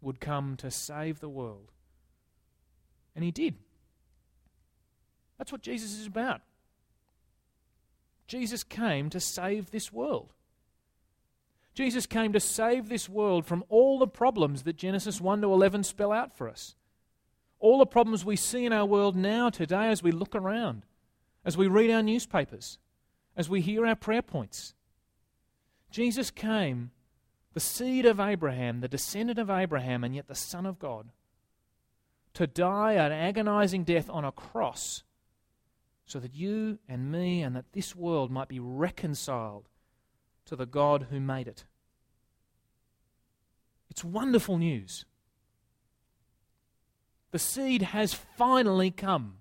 would 0.03 0.21
come 0.21 0.57
to 0.57 0.71
save 0.71 1.21
the 1.21 1.29
world. 1.29 1.73
And 3.15 3.25
he 3.25 3.31
did. 3.31 3.57
That's 5.41 5.53
what 5.53 5.63
Jesus 5.63 5.99
is 5.99 6.07
about. 6.07 6.43
Jesus 8.27 8.63
came 8.63 9.09
to 9.09 9.19
save 9.19 9.71
this 9.71 9.91
world. 9.91 10.35
Jesus 11.73 12.05
came 12.05 12.35
to 12.35 12.41
save 12.41 12.91
this 12.91 13.09
world 13.09 13.47
from 13.47 13.65
all 13.71 13.99
the 13.99 14.07
problems 14.07 14.65
that 14.65 14.77
Genesis 14.77 15.19
1 15.19 15.41
to 15.41 15.51
11 15.51 15.85
spell 15.85 16.13
out 16.13 16.37
for 16.37 16.47
us. 16.47 16.75
All 17.59 17.79
the 17.79 17.87
problems 17.87 18.23
we 18.23 18.37
see 18.37 18.67
in 18.67 18.73
our 18.75 18.85
world 18.85 19.17
now, 19.17 19.49
today, 19.49 19.89
as 19.89 20.03
we 20.03 20.13
look 20.13 20.35
around, 20.35 20.85
as 21.43 21.57
we 21.57 21.69
read 21.69 21.91
our 21.91 22.03
newspapers, 22.03 22.77
as 23.35 23.49
we 23.49 23.63
hear 23.63 23.87
our 23.87 23.97
prayer 23.97 24.21
points. 24.21 24.75
Jesus 25.91 26.31
came, 26.31 26.91
the 27.55 27.61
seed 27.61 28.05
of 28.05 28.21
Abraham, 28.21 28.83
the 28.83 28.89
descendant 28.89 29.39
of 29.39 29.49
Abraham, 29.49 30.05
and 30.05 30.15
yet 30.15 30.29
the 30.29 30.35
Son 30.35 30.67
of 30.67 30.79
God, 30.79 31.09
to 32.35 32.47
die 32.47 32.93
an 32.93 33.11
agonizing 33.11 33.85
death 33.85 34.11
on 34.11 34.27
a 34.27 34.33
cross 34.33 35.03
so 36.11 36.19
that 36.19 36.35
you 36.35 36.81
and 36.89 37.13
me 37.13 37.41
and 37.41 37.55
that 37.55 37.73
this 37.73 37.95
world 37.95 38.33
might 38.33 38.49
be 38.49 38.59
reconciled 38.59 39.69
to 40.45 40.57
the 40.57 40.67
God 40.67 41.07
who 41.11 41.21
made 41.21 41.47
it. 41.47 41.65
It's 43.91 44.03
wonderful 44.03 44.59
news. 44.59 45.05
The 47.31 47.39
seed 47.39 47.83
has 47.83 48.13
finally 48.13 48.91
come. 48.91 49.37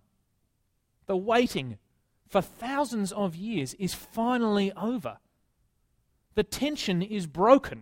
The 1.08 1.18
waiting 1.18 1.80
for 2.28 2.40
thousands 2.40 3.12
of 3.12 3.36
years 3.36 3.74
is 3.80 3.96
finally 3.96 4.72
over. 4.74 5.18
The 6.36 6.44
tension 6.44 7.02
is 7.02 7.26
broken. 7.26 7.82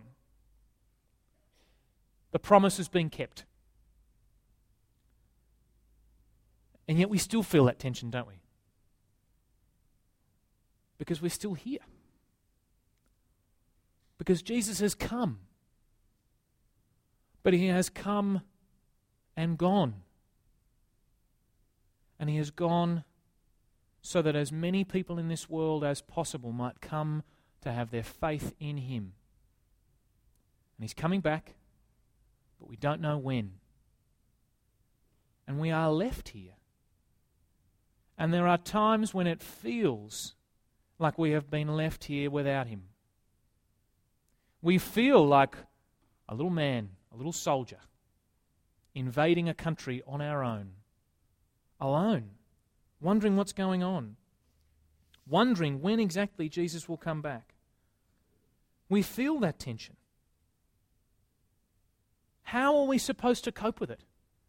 The 2.30 2.38
promise 2.38 2.78
has 2.78 2.88
been 2.88 3.10
kept. 3.10 3.44
And 6.88 6.98
yet 6.98 7.10
we 7.10 7.18
still 7.18 7.42
feel 7.42 7.66
that 7.66 7.78
tension, 7.78 8.08
don't 8.08 8.26
we? 8.26 8.40
Because 10.98 11.22
we're 11.22 11.28
still 11.28 11.54
here. 11.54 11.80
Because 14.18 14.42
Jesus 14.42 14.80
has 14.80 14.94
come. 14.94 15.38
But 17.42 17.54
he 17.54 17.66
has 17.68 17.88
come 17.88 18.42
and 19.36 19.56
gone. 19.56 19.94
And 22.18 22.28
he 22.28 22.36
has 22.36 22.50
gone 22.50 23.04
so 24.02 24.22
that 24.22 24.34
as 24.34 24.50
many 24.50 24.84
people 24.84 25.18
in 25.18 25.28
this 25.28 25.48
world 25.48 25.84
as 25.84 26.00
possible 26.00 26.52
might 26.52 26.80
come 26.80 27.22
to 27.60 27.72
have 27.72 27.90
their 27.90 28.02
faith 28.02 28.54
in 28.58 28.78
him. 28.78 29.12
And 30.76 30.84
he's 30.84 30.94
coming 30.94 31.20
back, 31.20 31.54
but 32.58 32.68
we 32.68 32.76
don't 32.76 33.00
know 33.00 33.18
when. 33.18 33.52
And 35.46 35.58
we 35.58 35.70
are 35.70 35.90
left 35.90 36.30
here. 36.30 36.54
And 38.16 38.32
there 38.32 38.48
are 38.48 38.58
times 38.58 39.14
when 39.14 39.26
it 39.26 39.42
feels 39.42 40.34
like 40.98 41.18
we 41.18 41.30
have 41.30 41.50
been 41.50 41.68
left 41.68 42.04
here 42.04 42.30
without 42.30 42.66
him. 42.66 42.84
We 44.60 44.78
feel 44.78 45.24
like 45.26 45.56
a 46.28 46.34
little 46.34 46.50
man, 46.50 46.90
a 47.12 47.16
little 47.16 47.32
soldier, 47.32 47.78
invading 48.94 49.48
a 49.48 49.54
country 49.54 50.02
on 50.06 50.20
our 50.20 50.42
own, 50.42 50.70
alone, 51.80 52.30
wondering 53.00 53.36
what's 53.36 53.52
going 53.52 53.82
on, 53.82 54.16
wondering 55.26 55.80
when 55.80 56.00
exactly 56.00 56.48
Jesus 56.48 56.88
will 56.88 56.96
come 56.96 57.22
back. 57.22 57.54
We 58.88 59.02
feel 59.02 59.38
that 59.40 59.58
tension. 59.58 59.96
How 62.42 62.76
are 62.78 62.86
we 62.86 62.98
supposed 62.98 63.44
to 63.44 63.52
cope 63.52 63.78
with 63.78 63.90
it 63.90 64.04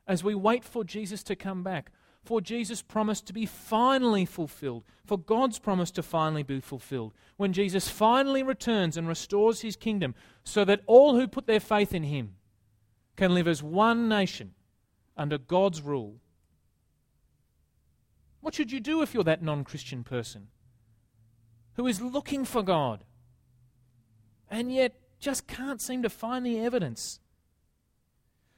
as 0.07 0.23
we 0.23 0.33
wait 0.33 0.63
for 0.63 0.83
Jesus 0.83 1.21
to 1.23 1.35
come 1.35 1.63
back? 1.63 1.91
For 2.23 2.41
Jesus' 2.41 2.81
promise 2.81 3.21
to 3.21 3.33
be 3.33 3.45
finally 3.45 4.25
fulfilled, 4.25 4.83
for 5.05 5.17
God's 5.17 5.57
promise 5.57 5.89
to 5.91 6.03
finally 6.03 6.43
be 6.43 6.59
fulfilled, 6.59 7.13
when 7.37 7.53
Jesus 7.53 7.89
finally 7.89 8.43
returns 8.43 8.97
and 8.97 9.07
restores 9.07 9.61
his 9.61 9.75
kingdom, 9.75 10.13
so 10.43 10.65
that 10.65 10.81
all 10.85 11.15
who 11.15 11.27
put 11.27 11.47
their 11.47 11.59
faith 11.59 11.93
in 11.93 12.03
him 12.03 12.35
can 13.15 13.33
live 13.33 13.47
as 13.47 13.63
one 13.63 14.07
nation 14.07 14.53
under 15.17 15.37
God's 15.37 15.81
rule. 15.81 16.17
What 18.41 18.53
should 18.53 18.71
you 18.71 18.79
do 18.79 19.01
if 19.01 19.13
you're 19.13 19.23
that 19.25 19.43
non 19.43 19.63
Christian 19.63 20.03
person 20.03 20.47
who 21.73 21.87
is 21.87 22.01
looking 22.01 22.45
for 22.45 22.63
God 22.63 23.03
and 24.49 24.73
yet 24.73 24.95
just 25.19 25.47
can't 25.47 25.81
seem 25.81 26.01
to 26.03 26.09
find 26.09 26.45
the 26.45 26.59
evidence? 26.59 27.19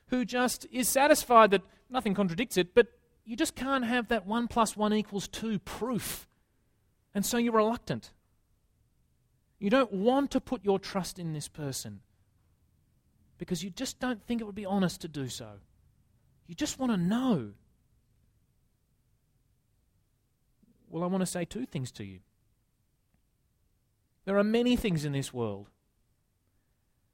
Who 0.08 0.26
just 0.26 0.68
is 0.72 0.88
satisfied 0.88 1.52
that 1.52 1.64
nothing 1.90 2.14
contradicts 2.14 2.58
it, 2.58 2.76
but 2.76 2.88
you 3.26 3.36
just 3.36 3.56
can't 3.56 3.86
have 3.86 4.08
that 4.08 4.26
1 4.26 4.48
plus 4.48 4.76
1 4.76 4.94
equals 4.94 5.28
2 5.28 5.60
proof. 5.60 6.28
And 7.14 7.26
so 7.26 7.38
you're 7.38 7.54
reluctant. 7.54 8.12
You 9.60 9.70
don't 9.70 9.94
want 9.94 10.32
to 10.32 10.42
put 10.42 10.64
your 10.66 10.80
trust 10.80 11.20
in 11.20 11.34
this 11.34 11.48
person 11.48 12.02
because 13.38 13.64
you 13.64 13.70
just 13.70 14.00
don't 14.00 14.24
think 14.26 14.42
it 14.42 14.46
would 14.46 14.56
be 14.56 14.66
honest 14.66 15.02
to 15.02 15.08
do 15.08 15.28
so. 15.28 15.48
You 16.48 16.56
just 16.56 16.80
want 16.80 16.92
to 16.92 16.98
know. 16.98 17.52
Well, 20.90 21.04
I 21.04 21.08
want 21.08 21.22
to 21.22 21.28
say 21.28 21.46
two 21.46 21.66
things 21.66 21.92
to 21.94 22.04
you. 22.04 22.20
There 24.26 24.38
are 24.38 24.44
many 24.44 24.76
things 24.76 25.06
in 25.06 25.14
this 25.14 25.34
world 25.34 25.70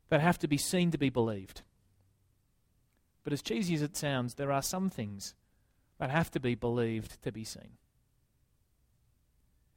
that 0.09 0.21
have 0.21 0.39
to 0.39 0.47
be 0.47 0.57
seen 0.57 0.91
to 0.91 0.97
be 0.97 1.09
believed. 1.09 1.61
But 3.23 3.33
as 3.33 3.41
cheesy 3.41 3.73
as 3.75 3.81
it 3.81 3.97
sounds, 3.97 4.35
there 4.35 4.51
are 4.51 4.61
some 4.61 4.89
things 4.89 5.35
that 5.99 6.09
have 6.09 6.31
to 6.31 6.39
be 6.39 6.55
believed 6.55 7.21
to 7.23 7.31
be 7.31 7.43
seen. 7.43 7.77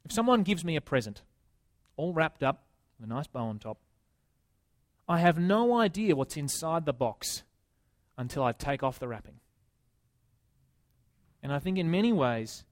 If 0.05 0.11
someone 0.11 0.43
gives 0.43 0.65
me 0.65 0.75
a 0.75 0.81
present, 0.81 1.21
all 1.95 2.13
wrapped 2.13 2.43
up 2.43 2.63
with 2.99 3.09
a 3.09 3.13
nice 3.13 3.27
bow 3.27 3.45
on 3.45 3.59
top, 3.59 3.77
I 5.07 5.19
have 5.19 5.37
no 5.37 5.77
idea 5.77 6.15
what's 6.15 6.37
inside 6.37 6.85
the 6.85 6.93
box 6.93 7.43
until 8.17 8.43
I 8.43 8.51
take 8.51 8.83
off 8.83 8.99
the 8.99 9.07
wrapping. 9.07 9.39
And 11.43 11.51
I 11.51 11.59
think 11.59 11.77
in 11.77 11.89
many 11.89 12.13
ways, 12.13 12.63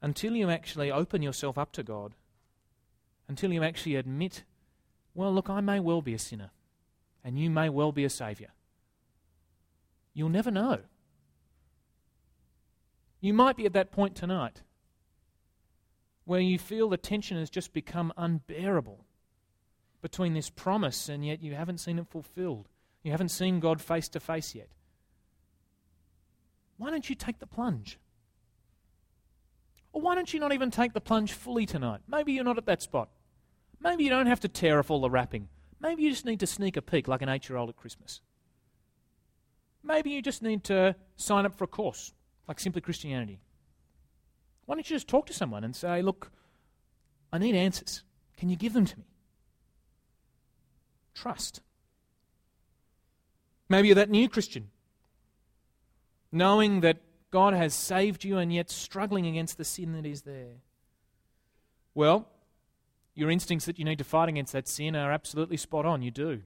until 0.00 0.34
you 0.34 0.50
actually 0.50 0.90
open 0.90 1.22
yourself 1.22 1.58
up 1.58 1.72
to 1.72 1.82
God, 1.82 2.14
until 3.28 3.52
you 3.52 3.62
actually 3.62 3.96
admit, 3.96 4.44
well, 5.14 5.32
look, 5.32 5.50
I 5.50 5.60
may 5.60 5.80
well 5.80 6.02
be 6.02 6.14
a 6.14 6.18
sinner, 6.18 6.50
and 7.24 7.38
you 7.38 7.50
may 7.50 7.68
well 7.68 7.92
be 7.92 8.04
a 8.04 8.10
Saviour, 8.10 8.50
you'll 10.14 10.28
never 10.28 10.50
know. 10.50 10.80
You 13.20 13.32
might 13.32 13.56
be 13.56 13.66
at 13.66 13.72
that 13.72 13.92
point 13.92 14.14
tonight 14.14 14.62
where 16.24 16.40
you 16.40 16.58
feel 16.58 16.88
the 16.88 16.96
tension 16.96 17.38
has 17.38 17.48
just 17.48 17.72
become 17.72 18.12
unbearable 18.16 19.04
between 20.02 20.34
this 20.34 20.50
promise 20.50 21.08
and 21.08 21.24
yet 21.24 21.42
you 21.42 21.54
haven't 21.54 21.78
seen 21.78 21.98
it 21.98 22.08
fulfilled. 22.08 22.68
You 23.02 23.12
haven't 23.12 23.30
seen 23.30 23.60
God 23.60 23.80
face 23.80 24.08
to 24.10 24.20
face 24.20 24.54
yet. 24.54 24.68
Why 26.76 26.90
don't 26.90 27.08
you 27.08 27.14
take 27.14 27.38
the 27.38 27.46
plunge? 27.46 27.98
Or 29.92 30.02
why 30.02 30.14
don't 30.14 30.32
you 30.34 30.40
not 30.40 30.52
even 30.52 30.70
take 30.70 30.92
the 30.92 31.00
plunge 31.00 31.32
fully 31.32 31.64
tonight? 31.64 32.00
Maybe 32.06 32.32
you're 32.32 32.44
not 32.44 32.58
at 32.58 32.66
that 32.66 32.82
spot. 32.82 33.08
Maybe 33.80 34.04
you 34.04 34.10
don't 34.10 34.26
have 34.26 34.40
to 34.40 34.48
tear 34.48 34.78
off 34.78 34.90
all 34.90 35.00
the 35.00 35.08
wrapping. 35.08 35.48
Maybe 35.80 36.02
you 36.02 36.10
just 36.10 36.26
need 36.26 36.40
to 36.40 36.46
sneak 36.46 36.76
a 36.76 36.82
peek 36.82 37.08
like 37.08 37.22
an 37.22 37.28
eight 37.28 37.48
year 37.48 37.56
old 37.56 37.68
at 37.68 37.76
Christmas. 37.76 38.20
Maybe 39.82 40.10
you 40.10 40.20
just 40.20 40.42
need 40.42 40.64
to 40.64 40.96
sign 41.14 41.46
up 41.46 41.54
for 41.54 41.64
a 41.64 41.68
course 41.68 42.12
like 42.48 42.60
Simply 42.60 42.80
Christianity. 42.80 43.40
Why 44.66 44.74
don't 44.74 44.88
you 44.88 44.96
just 44.96 45.08
talk 45.08 45.26
to 45.26 45.32
someone 45.32 45.64
and 45.64 45.74
say, 45.74 46.02
Look, 46.02 46.30
I 47.32 47.38
need 47.38 47.54
answers. 47.54 48.02
Can 48.36 48.48
you 48.48 48.56
give 48.56 48.72
them 48.72 48.84
to 48.84 48.98
me? 48.98 49.04
Trust. 51.14 51.60
Maybe 53.68 53.88
you're 53.88 53.94
that 53.96 54.10
new 54.10 54.28
Christian, 54.28 54.70
knowing 56.30 56.80
that 56.80 56.98
God 57.30 57.54
has 57.54 57.74
saved 57.74 58.24
you 58.24 58.38
and 58.38 58.52
yet 58.52 58.70
struggling 58.70 59.26
against 59.26 59.58
the 59.58 59.64
sin 59.64 59.92
that 59.92 60.06
is 60.06 60.22
there. 60.22 60.62
Well, 61.94 62.28
your 63.14 63.30
instincts 63.30 63.66
that 63.66 63.78
you 63.78 63.84
need 63.84 63.98
to 63.98 64.04
fight 64.04 64.28
against 64.28 64.52
that 64.52 64.68
sin 64.68 64.94
are 64.94 65.10
absolutely 65.10 65.56
spot 65.56 65.86
on. 65.86 66.02
You 66.02 66.10
do. 66.10 66.42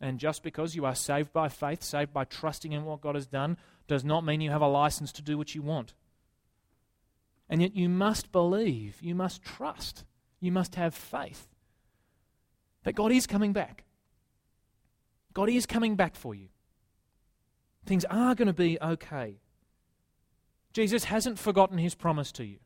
And 0.00 0.18
just 0.18 0.42
because 0.42 0.76
you 0.76 0.84
are 0.86 0.94
saved 0.94 1.32
by 1.32 1.48
faith, 1.48 1.82
saved 1.82 2.12
by 2.12 2.24
trusting 2.24 2.72
in 2.72 2.84
what 2.84 3.00
God 3.00 3.16
has 3.16 3.26
done, 3.26 3.56
does 3.86 4.04
not 4.04 4.24
mean 4.24 4.40
you 4.40 4.50
have 4.50 4.62
a 4.62 4.68
license 4.68 5.12
to 5.12 5.22
do 5.22 5.36
what 5.36 5.54
you 5.54 5.62
want. 5.62 5.94
And 7.48 7.60
yet 7.60 7.76
you 7.76 7.88
must 7.88 8.32
believe, 8.32 8.96
you 9.00 9.14
must 9.14 9.42
trust, 9.42 10.04
you 10.40 10.50
must 10.50 10.74
have 10.76 10.94
faith 10.94 11.48
that 12.84 12.94
God 12.94 13.12
is 13.12 13.26
coming 13.26 13.52
back. 13.52 13.84
God 15.32 15.48
is 15.48 15.66
coming 15.66 15.96
back 15.96 16.14
for 16.14 16.34
you. 16.34 16.48
Things 17.84 18.04
are 18.06 18.34
going 18.34 18.46
to 18.46 18.52
be 18.52 18.78
okay. 18.80 19.40
Jesus 20.72 21.04
hasn't 21.04 21.38
forgotten 21.38 21.78
his 21.78 21.94
promise 21.94 22.30
to 22.32 22.44
you. 22.44 22.58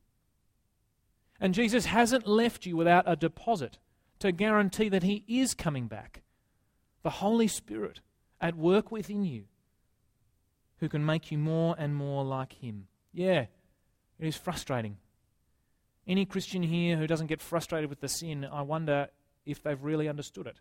And 1.41 1.55
Jesus 1.55 1.87
hasn't 1.87 2.27
left 2.27 2.67
you 2.67 2.77
without 2.77 3.05
a 3.07 3.17
deposit 3.17 3.79
to 4.19 4.33
guarantee 4.33 4.89
that 4.89 5.05
he 5.05 5.25
is 5.29 5.55
coming 5.55 5.87
back. 5.87 6.23
The 7.03 7.11
Holy 7.11 7.49
Spirit 7.49 8.01
at 8.41 8.57
work 8.57 8.91
within 8.91 9.25
you 9.25 9.45
who 10.81 10.89
can 10.89 11.05
make 11.05 11.31
you 11.31 11.39
more 11.39 11.75
and 11.79 11.95
more 11.95 12.25
like 12.25 12.55
him. 12.55 12.87
Yeah, 13.13 13.47
it 14.19 14.27
is 14.27 14.37
frustrating. 14.37 14.97
Any 16.07 16.25
Christian 16.25 16.63
here 16.63 16.97
who 16.97 17.07
doesn't 17.07 17.27
get 17.27 17.43
frustrated 17.43 17.91
with 17.91 18.01
the 18.01 18.09
sin, 18.09 18.47
I 18.51 18.63
wonder 18.63 19.09
if 19.45 19.63
they've 19.63 19.83
really 19.83 20.09
understood 20.09 20.47
it. 20.47 20.61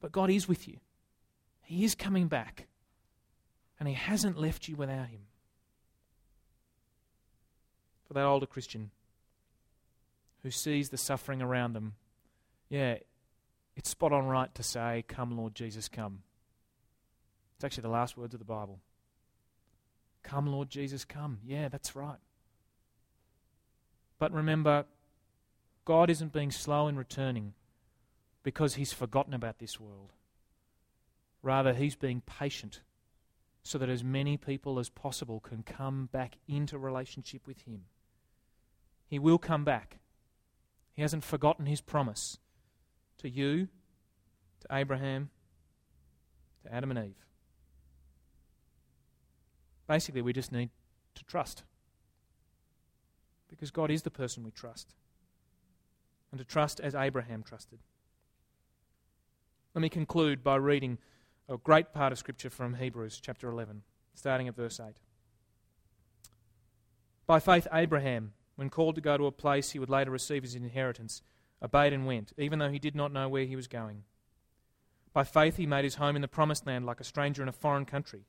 But 0.00 0.12
God 0.12 0.28
is 0.28 0.46
with 0.46 0.68
you. 0.68 0.78
He 1.62 1.84
is 1.84 1.94
coming 1.94 2.28
back. 2.28 2.66
And 3.78 3.88
He 3.88 3.94
hasn't 3.94 4.38
left 4.38 4.68
you 4.68 4.76
without 4.76 5.08
Him. 5.08 5.22
For 8.06 8.14
that 8.14 8.24
older 8.24 8.46
Christian 8.46 8.90
who 10.42 10.50
sees 10.50 10.90
the 10.90 10.98
suffering 10.98 11.40
around 11.40 11.72
them, 11.72 11.94
yeah, 12.68 12.98
it's 13.76 13.90
spot 13.90 14.12
on 14.12 14.26
right 14.26 14.54
to 14.54 14.62
say, 14.62 15.04
Come, 15.08 15.36
Lord 15.36 15.54
Jesus, 15.54 15.88
come. 15.88 16.22
It's 17.64 17.72
actually 17.72 17.88
the 17.88 17.94
last 17.94 18.18
words 18.18 18.34
of 18.34 18.40
the 18.40 18.44
Bible. 18.44 18.78
Come, 20.22 20.48
Lord 20.48 20.68
Jesus, 20.68 21.06
come. 21.06 21.38
Yeah, 21.42 21.70
that's 21.70 21.96
right. 21.96 22.18
But 24.18 24.34
remember, 24.34 24.84
God 25.86 26.10
isn't 26.10 26.34
being 26.34 26.50
slow 26.50 26.88
in 26.88 26.96
returning 26.98 27.54
because 28.42 28.74
he's 28.74 28.92
forgotten 28.92 29.32
about 29.32 29.60
this 29.60 29.80
world. 29.80 30.12
Rather, 31.42 31.72
he's 31.72 31.96
being 31.96 32.20
patient 32.26 32.82
so 33.62 33.78
that 33.78 33.88
as 33.88 34.04
many 34.04 34.36
people 34.36 34.78
as 34.78 34.90
possible 34.90 35.40
can 35.40 35.62
come 35.62 36.10
back 36.12 36.36
into 36.46 36.76
relationship 36.76 37.46
with 37.46 37.62
him. 37.62 37.84
He 39.06 39.18
will 39.18 39.38
come 39.38 39.64
back. 39.64 40.00
He 40.92 41.00
hasn't 41.00 41.24
forgotten 41.24 41.64
his 41.64 41.80
promise 41.80 42.36
to 43.16 43.30
you, 43.30 43.68
to 44.60 44.66
Abraham, 44.70 45.30
to 46.64 46.74
Adam 46.74 46.90
and 46.90 47.06
Eve. 47.06 47.24
Basically, 49.86 50.22
we 50.22 50.32
just 50.32 50.52
need 50.52 50.70
to 51.14 51.24
trust. 51.24 51.62
Because 53.48 53.70
God 53.70 53.90
is 53.90 54.02
the 54.02 54.10
person 54.10 54.42
we 54.42 54.50
trust. 54.50 54.94
And 56.30 56.38
to 56.38 56.44
trust 56.44 56.80
as 56.80 56.94
Abraham 56.94 57.42
trusted. 57.42 57.78
Let 59.74 59.82
me 59.82 59.88
conclude 59.88 60.42
by 60.42 60.56
reading 60.56 60.98
a 61.48 61.56
great 61.56 61.92
part 61.92 62.12
of 62.12 62.18
Scripture 62.18 62.50
from 62.50 62.74
Hebrews 62.74 63.20
chapter 63.20 63.48
11, 63.48 63.82
starting 64.14 64.48
at 64.48 64.56
verse 64.56 64.80
8. 64.80 64.94
By 67.26 67.40
faith, 67.40 67.66
Abraham, 67.72 68.32
when 68.56 68.70
called 68.70 68.94
to 68.94 69.00
go 69.00 69.16
to 69.16 69.26
a 69.26 69.32
place 69.32 69.70
he 69.70 69.78
would 69.78 69.90
later 69.90 70.10
receive 70.10 70.42
his 70.42 70.54
inheritance, 70.54 71.22
obeyed 71.62 71.92
and 71.92 72.06
went, 72.06 72.32
even 72.38 72.58
though 72.58 72.70
he 72.70 72.78
did 72.78 72.94
not 72.94 73.12
know 73.12 73.28
where 73.28 73.44
he 73.44 73.56
was 73.56 73.66
going. 73.66 74.04
By 75.12 75.24
faith, 75.24 75.56
he 75.56 75.66
made 75.66 75.84
his 75.84 75.96
home 75.96 76.16
in 76.16 76.22
the 76.22 76.28
promised 76.28 76.66
land 76.66 76.86
like 76.86 77.00
a 77.00 77.04
stranger 77.04 77.42
in 77.42 77.48
a 77.48 77.52
foreign 77.52 77.84
country. 77.84 78.26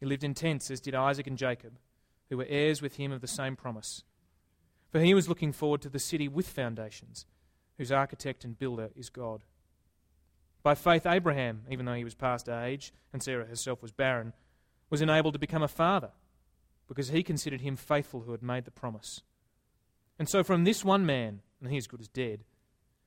He 0.00 0.06
lived 0.06 0.24
in 0.24 0.34
tents, 0.34 0.70
as 0.70 0.80
did 0.80 0.94
Isaac 0.94 1.26
and 1.26 1.38
Jacob, 1.38 1.78
who 2.30 2.38
were 2.38 2.46
heirs 2.48 2.80
with 2.80 2.96
him 2.96 3.12
of 3.12 3.20
the 3.20 3.28
same 3.28 3.54
promise. 3.54 4.02
For 4.90 5.00
he 5.00 5.14
was 5.14 5.28
looking 5.28 5.52
forward 5.52 5.82
to 5.82 5.90
the 5.90 5.98
city 5.98 6.26
with 6.26 6.48
foundations, 6.48 7.26
whose 7.78 7.92
architect 7.92 8.44
and 8.44 8.58
builder 8.58 8.90
is 8.96 9.10
God. 9.10 9.44
By 10.62 10.74
faith, 10.74 11.06
Abraham, 11.06 11.62
even 11.70 11.86
though 11.86 11.94
he 11.94 12.04
was 12.04 12.14
past 12.14 12.48
age 12.48 12.92
and 13.12 13.22
Sarah 13.22 13.46
herself 13.46 13.82
was 13.82 13.92
barren, 13.92 14.32
was 14.88 15.00
enabled 15.00 15.34
to 15.34 15.38
become 15.38 15.62
a 15.62 15.68
father 15.68 16.10
because 16.88 17.08
he 17.08 17.22
considered 17.22 17.60
him 17.60 17.76
faithful 17.76 18.22
who 18.22 18.32
had 18.32 18.42
made 18.42 18.64
the 18.64 18.70
promise. 18.70 19.22
And 20.18 20.28
so 20.28 20.42
from 20.42 20.64
this 20.64 20.84
one 20.84 21.06
man, 21.06 21.40
and 21.62 21.70
he 21.70 21.78
is 21.78 21.86
good 21.86 22.00
as 22.00 22.08
dead, 22.08 22.44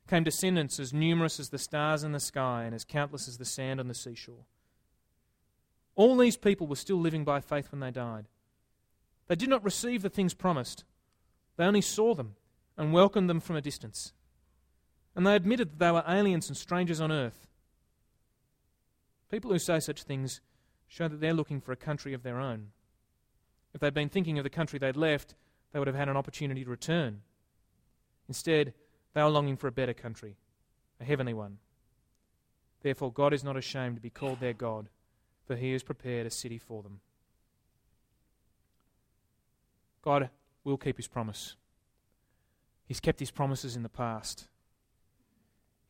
came 0.07 0.23
descendants 0.23 0.79
as 0.79 0.93
numerous 0.93 1.39
as 1.39 1.49
the 1.49 1.57
stars 1.57 2.03
in 2.03 2.11
the 2.11 2.19
sky 2.19 2.63
and 2.63 2.73
as 2.73 2.85
countless 2.85 3.27
as 3.27 3.37
the 3.37 3.45
sand 3.45 3.79
on 3.79 3.87
the 3.87 3.93
seashore. 3.93 4.45
All 5.95 6.17
these 6.17 6.37
people 6.37 6.67
were 6.67 6.75
still 6.75 6.99
living 6.99 7.23
by 7.23 7.39
faith 7.39 7.71
when 7.71 7.79
they 7.79 7.91
died. 7.91 8.25
They 9.27 9.35
did 9.35 9.49
not 9.49 9.63
receive 9.63 10.01
the 10.01 10.09
things 10.09 10.33
promised, 10.33 10.83
they 11.57 11.65
only 11.65 11.81
saw 11.81 12.15
them 12.15 12.35
and 12.77 12.93
welcomed 12.93 13.29
them 13.29 13.39
from 13.39 13.55
a 13.55 13.61
distance. 13.61 14.13
And 15.15 15.27
they 15.27 15.35
admitted 15.35 15.71
that 15.71 15.79
they 15.79 15.91
were 15.91 16.03
aliens 16.07 16.47
and 16.47 16.57
strangers 16.57 16.99
on 16.99 17.11
earth. 17.11 17.47
People 19.29 19.51
who 19.51 19.59
say 19.59 19.79
such 19.79 20.03
things 20.03 20.41
show 20.87 21.07
that 21.07 21.21
they're 21.21 21.33
looking 21.33 21.61
for 21.61 21.71
a 21.71 21.75
country 21.75 22.13
of 22.13 22.23
their 22.23 22.39
own. 22.39 22.69
If 23.73 23.81
they'd 23.81 23.93
been 23.93 24.09
thinking 24.09 24.37
of 24.37 24.43
the 24.43 24.49
country 24.49 24.79
they'd 24.79 24.97
left, 24.97 25.35
they 25.71 25.79
would 25.79 25.87
have 25.87 25.97
had 25.97 26.09
an 26.09 26.17
opportunity 26.17 26.63
to 26.63 26.69
return. 26.69 27.21
Instead, 28.27 28.73
they 29.13 29.21
are 29.21 29.29
longing 29.29 29.57
for 29.57 29.67
a 29.67 29.71
better 29.71 29.93
country, 29.93 30.35
a 30.99 31.03
heavenly 31.03 31.33
one. 31.33 31.57
Therefore, 32.81 33.11
God 33.11 33.33
is 33.33 33.43
not 33.43 33.57
ashamed 33.57 33.95
to 33.95 34.01
be 34.01 34.09
called 34.09 34.39
their 34.39 34.53
God, 34.53 34.89
for 35.45 35.55
he 35.55 35.73
has 35.73 35.83
prepared 35.83 36.25
a 36.25 36.29
city 36.29 36.57
for 36.57 36.83
them. 36.83 36.99
God 40.01 40.29
will 40.63 40.77
keep 40.77 40.97
his 40.97 41.07
promise. 41.07 41.55
He's 42.85 42.99
kept 42.99 43.19
his 43.19 43.31
promises 43.31 43.75
in 43.75 43.83
the 43.83 43.89
past. 43.89 44.47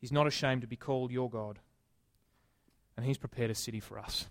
He's 0.00 0.12
not 0.12 0.26
ashamed 0.26 0.60
to 0.62 0.66
be 0.68 0.76
called 0.76 1.10
your 1.10 1.30
God, 1.30 1.58
and 2.96 3.04
he's 3.06 3.18
prepared 3.18 3.50
a 3.50 3.54
city 3.54 3.80
for 3.80 3.98
us. 3.98 4.26